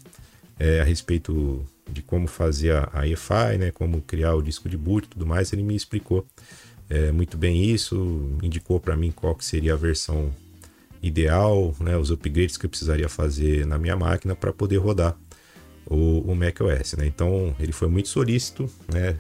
é, 0.60 0.82
a 0.82 0.84
respeito 0.84 1.66
de 1.90 2.04
como 2.04 2.28
fazer 2.28 2.74
a, 2.74 2.90
a 2.94 3.08
EFI, 3.08 3.58
né, 3.60 3.72
como 3.72 4.02
criar 4.02 4.36
o 4.36 4.42
disco 4.42 4.70
de 4.70 4.78
boot 4.78 5.06
e 5.06 5.10
tudo 5.10 5.26
mais, 5.26 5.52
ele 5.52 5.64
me 5.64 5.76
explicou 5.76 6.26
é, 6.90 7.12
muito 7.12 7.38
bem 7.38 7.64
isso, 7.64 8.38
indicou 8.44 8.80
para 8.80 8.96
mim 8.96 9.12
qual 9.12 9.34
que 9.34 9.44
seria 9.44 9.74
a 9.74 9.78
versão 9.78 10.32
ideal, 11.02 11.76
né, 11.80 11.98
os 11.98 12.12
upgrades 12.12 12.58
que 12.58 12.66
eu 12.68 12.70
precisaria 12.70 13.10
fazer 13.10 13.66
na 13.66 13.80
minha 13.80 13.96
máquina 13.96 14.36
para 14.36 14.54
poder 14.54 14.78
rodar 14.78 15.18
o, 15.86 16.32
o 16.32 16.36
macOS. 16.36 16.94
Né? 16.94 17.08
Então 17.08 17.56
ele 17.60 17.72
foi 17.72 17.88
muito 17.88 18.10
solícito, 18.10 18.70
né, 18.92 19.18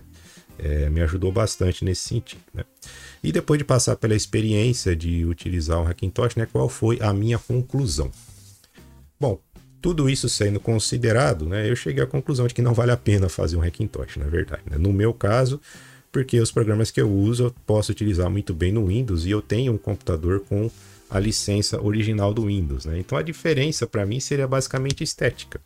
é, 0.58 0.89
me 0.89 1.02
ajudou 1.02 1.32
bastante 1.32 1.84
nesse 1.84 2.08
sentido. 2.08 2.41
Né? 2.54 2.63
E 3.24 3.32
depois 3.32 3.58
de 3.58 3.63
passar 3.63 3.95
pela 3.95 4.15
experiência 4.15 4.95
de 4.95 5.26
utilizar 5.26 5.82
o 5.82 5.88
Hackintosh, 5.88 6.36
né, 6.36 6.47
qual 6.52 6.69
foi 6.69 7.00
a 7.02 7.13
minha 7.13 7.39
conclusão? 7.39 8.12
Bom, 9.19 9.39
tudo 9.82 10.10
isso 10.10 10.30
sendo 10.30 10.60
considerado, 10.60 11.45
né, 11.45 11.69
eu 11.69 11.76
cheguei 11.76 12.04
à 12.04 12.08
conclusão 12.08 12.47
de 12.47 12.54
que 12.54 12.62
não 12.62 12.74
vale 12.74 12.91
a 12.91 12.97
pena 12.97 13.28
fazer 13.30 13.58
um 13.58 13.62
Hackintosh, 13.62 14.17
na 14.17 14.26
verdade. 14.26 14.63
Né? 14.69 14.78
No 14.78 14.93
meu 14.93 15.13
caso, 15.13 15.60
porque 16.12 16.39
os 16.39 16.52
programas 16.52 16.91
que 16.91 17.02
eu 17.02 17.10
uso 17.10 17.45
eu 17.45 17.56
posso 17.65 17.91
utilizar 17.91 18.30
muito 18.30 18.54
bem 18.54 18.71
no 18.71 18.88
Windows 18.88 19.26
e 19.26 19.32
eu 19.32 19.41
tenho 19.41 19.74
um 19.74 19.78
computador 19.78 20.41
com 20.41 20.69
a 21.10 21.19
licença 21.19 21.82
original 21.82 22.34
do 22.34 22.45
Windows. 22.45 22.86
Né? 22.86 23.00
Então 23.00 23.17
a 23.17 23.21
diferença 23.21 23.88
para 23.88 24.06
mim 24.06 24.19
seria 24.19 24.47
basicamente 24.47 25.04
estética. 25.04 25.60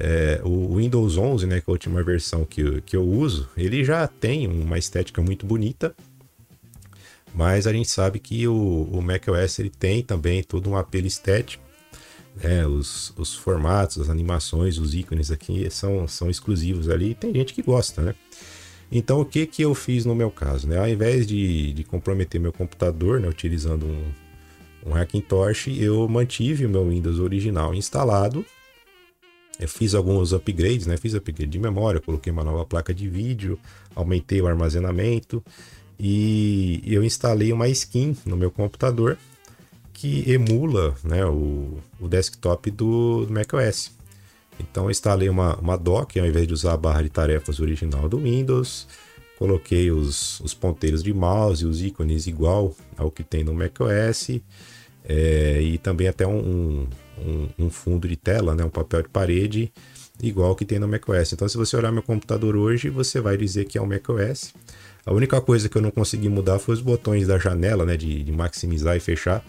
É, 0.00 0.40
o 0.44 0.76
Windows 0.76 1.16
11, 1.16 1.46
né, 1.46 1.60
que 1.60 1.68
é 1.68 1.70
a 1.70 1.72
última 1.72 2.02
versão 2.04 2.44
que, 2.44 2.80
que 2.82 2.96
eu 2.96 3.04
uso, 3.04 3.48
ele 3.56 3.84
já 3.84 4.06
tem 4.06 4.46
uma 4.46 4.78
estética 4.78 5.20
muito 5.20 5.44
bonita, 5.44 5.94
mas 7.34 7.66
a 7.66 7.72
gente 7.72 7.88
sabe 7.88 8.20
que 8.20 8.46
o, 8.46 8.88
o 8.92 9.02
macOS 9.02 9.58
ele 9.58 9.70
tem 9.70 10.02
também 10.02 10.42
todo 10.42 10.70
um 10.70 10.76
apelo 10.76 11.06
estético 11.06 11.68
é, 12.42 12.66
os, 12.66 13.12
os 13.16 13.34
formatos, 13.34 13.98
as 13.98 14.10
animações, 14.10 14.78
os 14.78 14.94
ícones 14.94 15.30
aqui 15.30 15.68
são, 15.70 16.06
são 16.06 16.30
exclusivos 16.30 16.88
ali 16.88 17.10
e 17.10 17.14
tem 17.14 17.34
gente 17.34 17.52
que 17.52 17.62
gosta, 17.62 18.02
né? 18.02 18.14
Então 18.90 19.20
o 19.20 19.24
que, 19.24 19.46
que 19.46 19.62
eu 19.62 19.74
fiz 19.74 20.04
no 20.04 20.14
meu 20.14 20.30
caso? 20.30 20.66
Né? 20.66 20.78
Ao 20.78 20.88
invés 20.88 21.26
de, 21.26 21.72
de 21.72 21.84
comprometer 21.84 22.40
meu 22.40 22.52
computador, 22.52 23.20
né, 23.20 23.28
utilizando 23.28 23.84
um, 23.84 24.04
um 24.86 24.94
Hackintosh, 24.94 25.68
eu 25.78 26.08
mantive 26.08 26.64
o 26.64 26.70
meu 26.70 26.88
Windows 26.88 27.18
original 27.18 27.74
instalado. 27.74 28.46
Eu 29.58 29.68
fiz 29.68 29.94
alguns 29.94 30.32
upgrades, 30.32 30.86
né? 30.86 30.96
Fiz 30.96 31.14
upgrade 31.14 31.50
de 31.50 31.58
memória, 31.58 32.00
coloquei 32.00 32.32
uma 32.32 32.44
nova 32.44 32.64
placa 32.64 32.94
de 32.94 33.08
vídeo, 33.08 33.58
aumentei 33.94 34.40
o 34.40 34.46
armazenamento 34.46 35.42
e 35.98 36.80
eu 36.86 37.02
instalei 37.02 37.52
uma 37.52 37.68
skin 37.68 38.16
no 38.24 38.36
meu 38.36 38.50
computador 38.50 39.18
que 39.92 40.30
emula 40.30 40.94
né, 41.02 41.26
o, 41.26 41.78
o 41.98 42.06
desktop 42.06 42.70
do, 42.70 43.26
do 43.26 43.32
macOS. 43.32 43.90
Então 44.60 44.84
eu 44.84 44.90
instalei 44.92 45.28
uma, 45.28 45.56
uma 45.56 45.76
dock 45.76 46.18
ao 46.20 46.26
invés 46.26 46.46
de 46.46 46.54
usar 46.54 46.74
a 46.74 46.76
barra 46.76 47.02
de 47.02 47.08
tarefas 47.08 47.58
original 47.58 48.08
do 48.08 48.18
Windows. 48.18 48.86
Coloquei 49.38 49.90
os, 49.90 50.38
os 50.40 50.54
ponteiros 50.54 51.02
de 51.02 51.12
mouse 51.12 51.66
os 51.66 51.82
ícones 51.82 52.28
igual 52.28 52.76
ao 52.96 53.10
que 53.10 53.24
tem 53.24 53.42
no 53.42 53.52
macOS. 53.52 54.40
É, 55.04 55.60
e 55.62 55.78
também 55.78 56.06
até 56.06 56.26
um, 56.26 56.38
um, 56.38 56.86
um, 57.58 57.70
fundo 57.70 58.06
de 58.06 58.16
tela, 58.16 58.54
né, 58.54 58.64
um 58.64 58.70
papel 58.70 59.02
de 59.02 59.08
parede 59.08 59.72
igual 60.22 60.56
que 60.56 60.64
tem 60.64 60.78
no 60.78 60.88
macOS. 60.88 61.32
Então, 61.32 61.48
se 61.48 61.56
você 61.56 61.76
olhar 61.76 61.92
meu 61.92 62.02
computador 62.02 62.56
hoje, 62.56 62.88
você 62.88 63.20
vai 63.20 63.36
dizer 63.36 63.66
que 63.66 63.78
é 63.78 63.82
um 63.82 63.86
macOS. 63.86 64.52
A 65.06 65.12
única 65.12 65.40
coisa 65.40 65.68
que 65.68 65.76
eu 65.76 65.82
não 65.82 65.90
consegui 65.90 66.28
mudar 66.28 66.58
foi 66.58 66.74
os 66.74 66.80
botões 66.80 67.26
da 67.26 67.38
janela, 67.38 67.86
né, 67.86 67.96
de, 67.96 68.22
de 68.22 68.32
maximizar 68.32 68.96
e 68.96 69.00
fechar, 69.00 69.44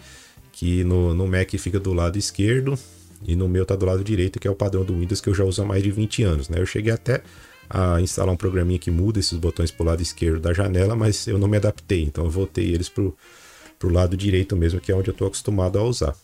que 0.52 0.84
no, 0.84 1.12
no 1.14 1.26
Mac 1.26 1.50
fica 1.58 1.80
do 1.80 1.92
lado 1.92 2.18
esquerdo 2.18 2.78
e 3.26 3.36
no 3.36 3.48
meu 3.48 3.66
tá 3.66 3.76
do 3.76 3.84
lado 3.84 4.02
direito, 4.02 4.38
que 4.38 4.48
é 4.48 4.50
o 4.50 4.54
padrão 4.54 4.84
do 4.84 4.98
Windows 4.98 5.20
que 5.20 5.28
eu 5.28 5.34
já 5.34 5.44
uso 5.44 5.62
há 5.62 5.64
mais 5.64 5.82
de 5.82 5.90
20 5.90 6.22
anos, 6.22 6.48
né? 6.48 6.60
Eu 6.60 6.66
cheguei 6.66 6.92
até 6.92 7.22
a 7.68 8.00
instalar 8.00 8.32
um 8.32 8.36
programinha 8.36 8.78
que 8.78 8.90
muda 8.90 9.20
esses 9.20 9.38
botões 9.38 9.70
para 9.70 9.84
o 9.84 9.86
lado 9.86 10.02
esquerdo 10.02 10.40
da 10.40 10.52
janela, 10.52 10.96
mas 10.96 11.26
eu 11.26 11.38
não 11.38 11.46
me 11.46 11.56
adaptei, 11.56 12.02
então 12.02 12.24
eu 12.24 12.30
voltei 12.30 12.72
eles 12.72 12.88
para 12.88 13.04
o 13.04 13.92
lado 13.92 14.16
direito 14.16 14.56
mesmo, 14.56 14.80
que 14.80 14.90
é 14.90 14.94
onde 14.94 15.08
eu 15.08 15.12
estou 15.12 15.28
acostumado 15.28 15.78
a 15.78 15.82
usar. 15.82 16.16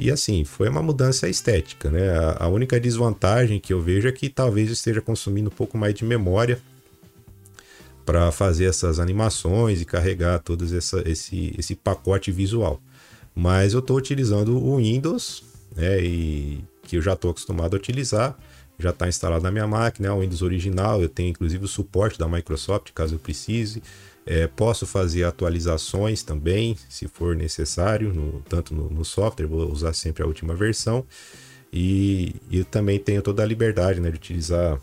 E 0.00 0.10
assim, 0.10 0.44
foi 0.44 0.68
uma 0.70 0.82
mudança 0.82 1.28
estética, 1.28 1.90
né? 1.90 2.10
A, 2.10 2.44
a, 2.44 2.48
única 2.48 2.80
desvantagem 2.80 3.60
que 3.60 3.70
eu 3.70 3.82
vejo 3.82 4.08
é 4.08 4.12
que 4.12 4.30
talvez 4.30 4.68
eu 4.68 4.72
esteja 4.72 5.02
consumindo 5.02 5.50
um 5.50 5.52
pouco 5.52 5.76
mais 5.76 5.94
de 5.94 6.06
memória 6.06 6.58
para 8.06 8.32
fazer 8.32 8.64
essas 8.64 8.98
animações 8.98 9.80
e 9.82 9.84
carregar 9.84 10.38
todo 10.38 10.64
esse, 10.64 11.54
esse 11.58 11.74
pacote 11.76 12.32
visual. 12.32 12.80
Mas 13.34 13.74
eu 13.74 13.80
estou 13.80 13.98
utilizando 13.98 14.56
o 14.56 14.78
Windows 14.78 15.44
né, 15.76 16.00
e 16.00 16.64
que 16.82 16.96
eu 16.96 17.02
já 17.02 17.12
estou 17.12 17.30
acostumado 17.30 17.74
a 17.74 17.76
utilizar, 17.76 18.38
já 18.78 18.90
está 18.90 19.06
instalado 19.06 19.42
na 19.42 19.50
minha 19.50 19.66
máquina, 19.66 20.08
é 20.08 20.10
o 20.10 20.20
Windows 20.20 20.40
original, 20.40 21.02
eu 21.02 21.10
tenho 21.10 21.28
inclusive 21.28 21.62
o 21.62 21.68
suporte 21.68 22.18
da 22.18 22.26
Microsoft 22.26 22.90
caso 22.94 23.16
eu 23.16 23.18
precise. 23.18 23.82
É, 24.32 24.46
posso 24.46 24.86
fazer 24.86 25.24
atualizações 25.24 26.22
também, 26.22 26.76
se 26.88 27.08
for 27.08 27.34
necessário, 27.34 28.14
no, 28.14 28.40
tanto 28.42 28.72
no, 28.72 28.88
no, 28.88 29.04
software, 29.04 29.48
vou 29.48 29.68
usar 29.68 29.92
sempre 29.92 30.22
a 30.22 30.26
última 30.26 30.54
versão. 30.54 31.04
E, 31.72 32.36
eu 32.48 32.64
também 32.64 32.96
tenho 33.00 33.22
toda 33.22 33.42
a 33.42 33.46
liberdade 33.46 33.98
né, 33.98 34.08
de 34.08 34.14
utilizar 34.14 34.80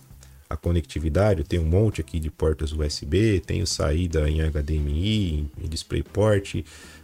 a 0.50 0.58
conectividade. 0.58 1.40
Eu 1.40 1.48
tenho 1.48 1.62
um 1.62 1.66
monte 1.66 2.02
aqui 2.02 2.20
de 2.20 2.30
portas 2.30 2.74
USB, 2.74 3.40
tenho 3.40 3.66
saída 3.66 4.30
em 4.30 4.42
HDMI, 4.42 5.50
em 5.58 5.70
DisplayPort, 5.70 6.56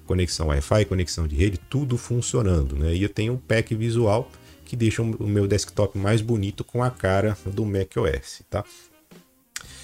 conexão 0.06 0.48
Wi-Fi, 0.48 0.84
conexão 0.84 1.26
de 1.26 1.38
rede, 1.38 1.58
tudo 1.70 1.98
funcionando, 1.98 2.76
né? 2.76 2.94
E 2.94 3.04
eu 3.04 3.10
tenho 3.10 3.36
um 3.36 3.38
pack 3.38 3.74
visual 3.74 4.30
que 4.66 4.76
deixa 4.76 5.02
o 5.02 5.28
meu 5.28 5.48
desktop 5.48 5.98
mais 5.98 6.20
bonito 6.20 6.66
com 6.66 6.84
a 6.84 6.92
cara 6.92 7.38
do 7.46 7.66
macOS, 7.66 8.42
tá? 8.50 8.66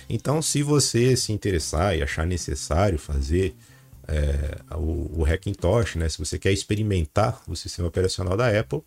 Então, 0.09 0.41
se 0.41 0.63
você 0.63 1.15
se 1.15 1.31
interessar 1.31 1.95
e 1.95 2.01
achar 2.01 2.25
necessário 2.25 2.97
fazer 2.97 3.55
é, 4.07 4.75
o, 4.75 5.21
o 5.21 5.23
Hackintosh, 5.23 5.95
né? 5.95 6.09
Se 6.09 6.17
você 6.17 6.39
quer 6.39 6.51
experimentar 6.51 7.41
o 7.47 7.55
sistema 7.55 7.87
operacional 7.87 8.35
da 8.35 8.47
Apple, 8.59 8.81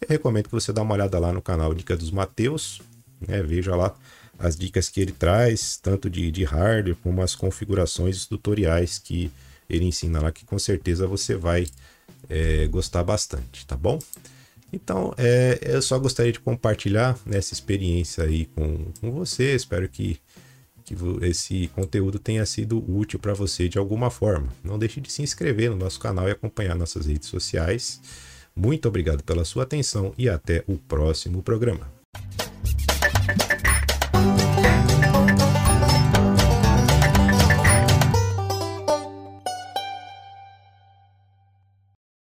eu 0.00 0.08
recomendo 0.08 0.44
que 0.44 0.52
você 0.52 0.72
dê 0.72 0.80
uma 0.80 0.94
olhada 0.94 1.18
lá 1.18 1.32
no 1.32 1.42
canal 1.42 1.74
Dica 1.74 1.96
dos 1.96 2.12
Mateus, 2.12 2.80
né? 3.26 3.42
Veja 3.42 3.74
lá 3.74 3.94
as 4.38 4.56
dicas 4.56 4.88
que 4.88 5.00
ele 5.00 5.10
traz, 5.10 5.76
tanto 5.76 6.08
de, 6.08 6.30
de 6.30 6.44
hardware 6.44 6.96
como 7.02 7.20
as 7.22 7.34
configurações 7.34 8.22
e 8.22 8.28
tutoriais 8.28 8.98
que 8.98 9.32
ele 9.68 9.84
ensina 9.84 10.20
lá 10.20 10.30
que 10.30 10.44
com 10.44 10.58
certeza 10.58 11.08
você 11.08 11.34
vai 11.34 11.66
é, 12.28 12.66
gostar 12.68 13.02
bastante, 13.02 13.66
tá 13.66 13.76
bom? 13.76 13.98
Então, 14.72 15.14
é, 15.16 15.58
eu 15.62 15.82
só 15.82 15.98
gostaria 15.98 16.32
de 16.32 16.40
compartilhar 16.40 17.18
essa 17.30 17.52
experiência 17.52 18.24
aí 18.24 18.44
com, 18.46 18.92
com 19.00 19.10
você. 19.10 19.54
Espero 19.54 19.88
que, 19.88 20.20
que 20.88 21.26
esse 21.26 21.68
conteúdo 21.68 22.18
tenha 22.18 22.44
sido 22.46 22.82
útil 22.90 23.18
para 23.18 23.34
você 23.34 23.68
de 23.68 23.78
alguma 23.78 24.10
forma. 24.10 24.48
Não 24.64 24.78
deixe 24.78 25.00
de 25.00 25.12
se 25.12 25.22
inscrever 25.22 25.70
no 25.70 25.76
nosso 25.76 26.00
canal 26.00 26.28
e 26.28 26.32
acompanhar 26.32 26.74
nossas 26.74 27.06
redes 27.06 27.28
sociais. 27.28 28.00
Muito 28.56 28.88
obrigado 28.88 29.22
pela 29.22 29.44
sua 29.44 29.64
atenção 29.64 30.14
e 30.16 30.28
até 30.28 30.64
o 30.66 30.76
próximo 30.76 31.42
programa. 31.42 31.86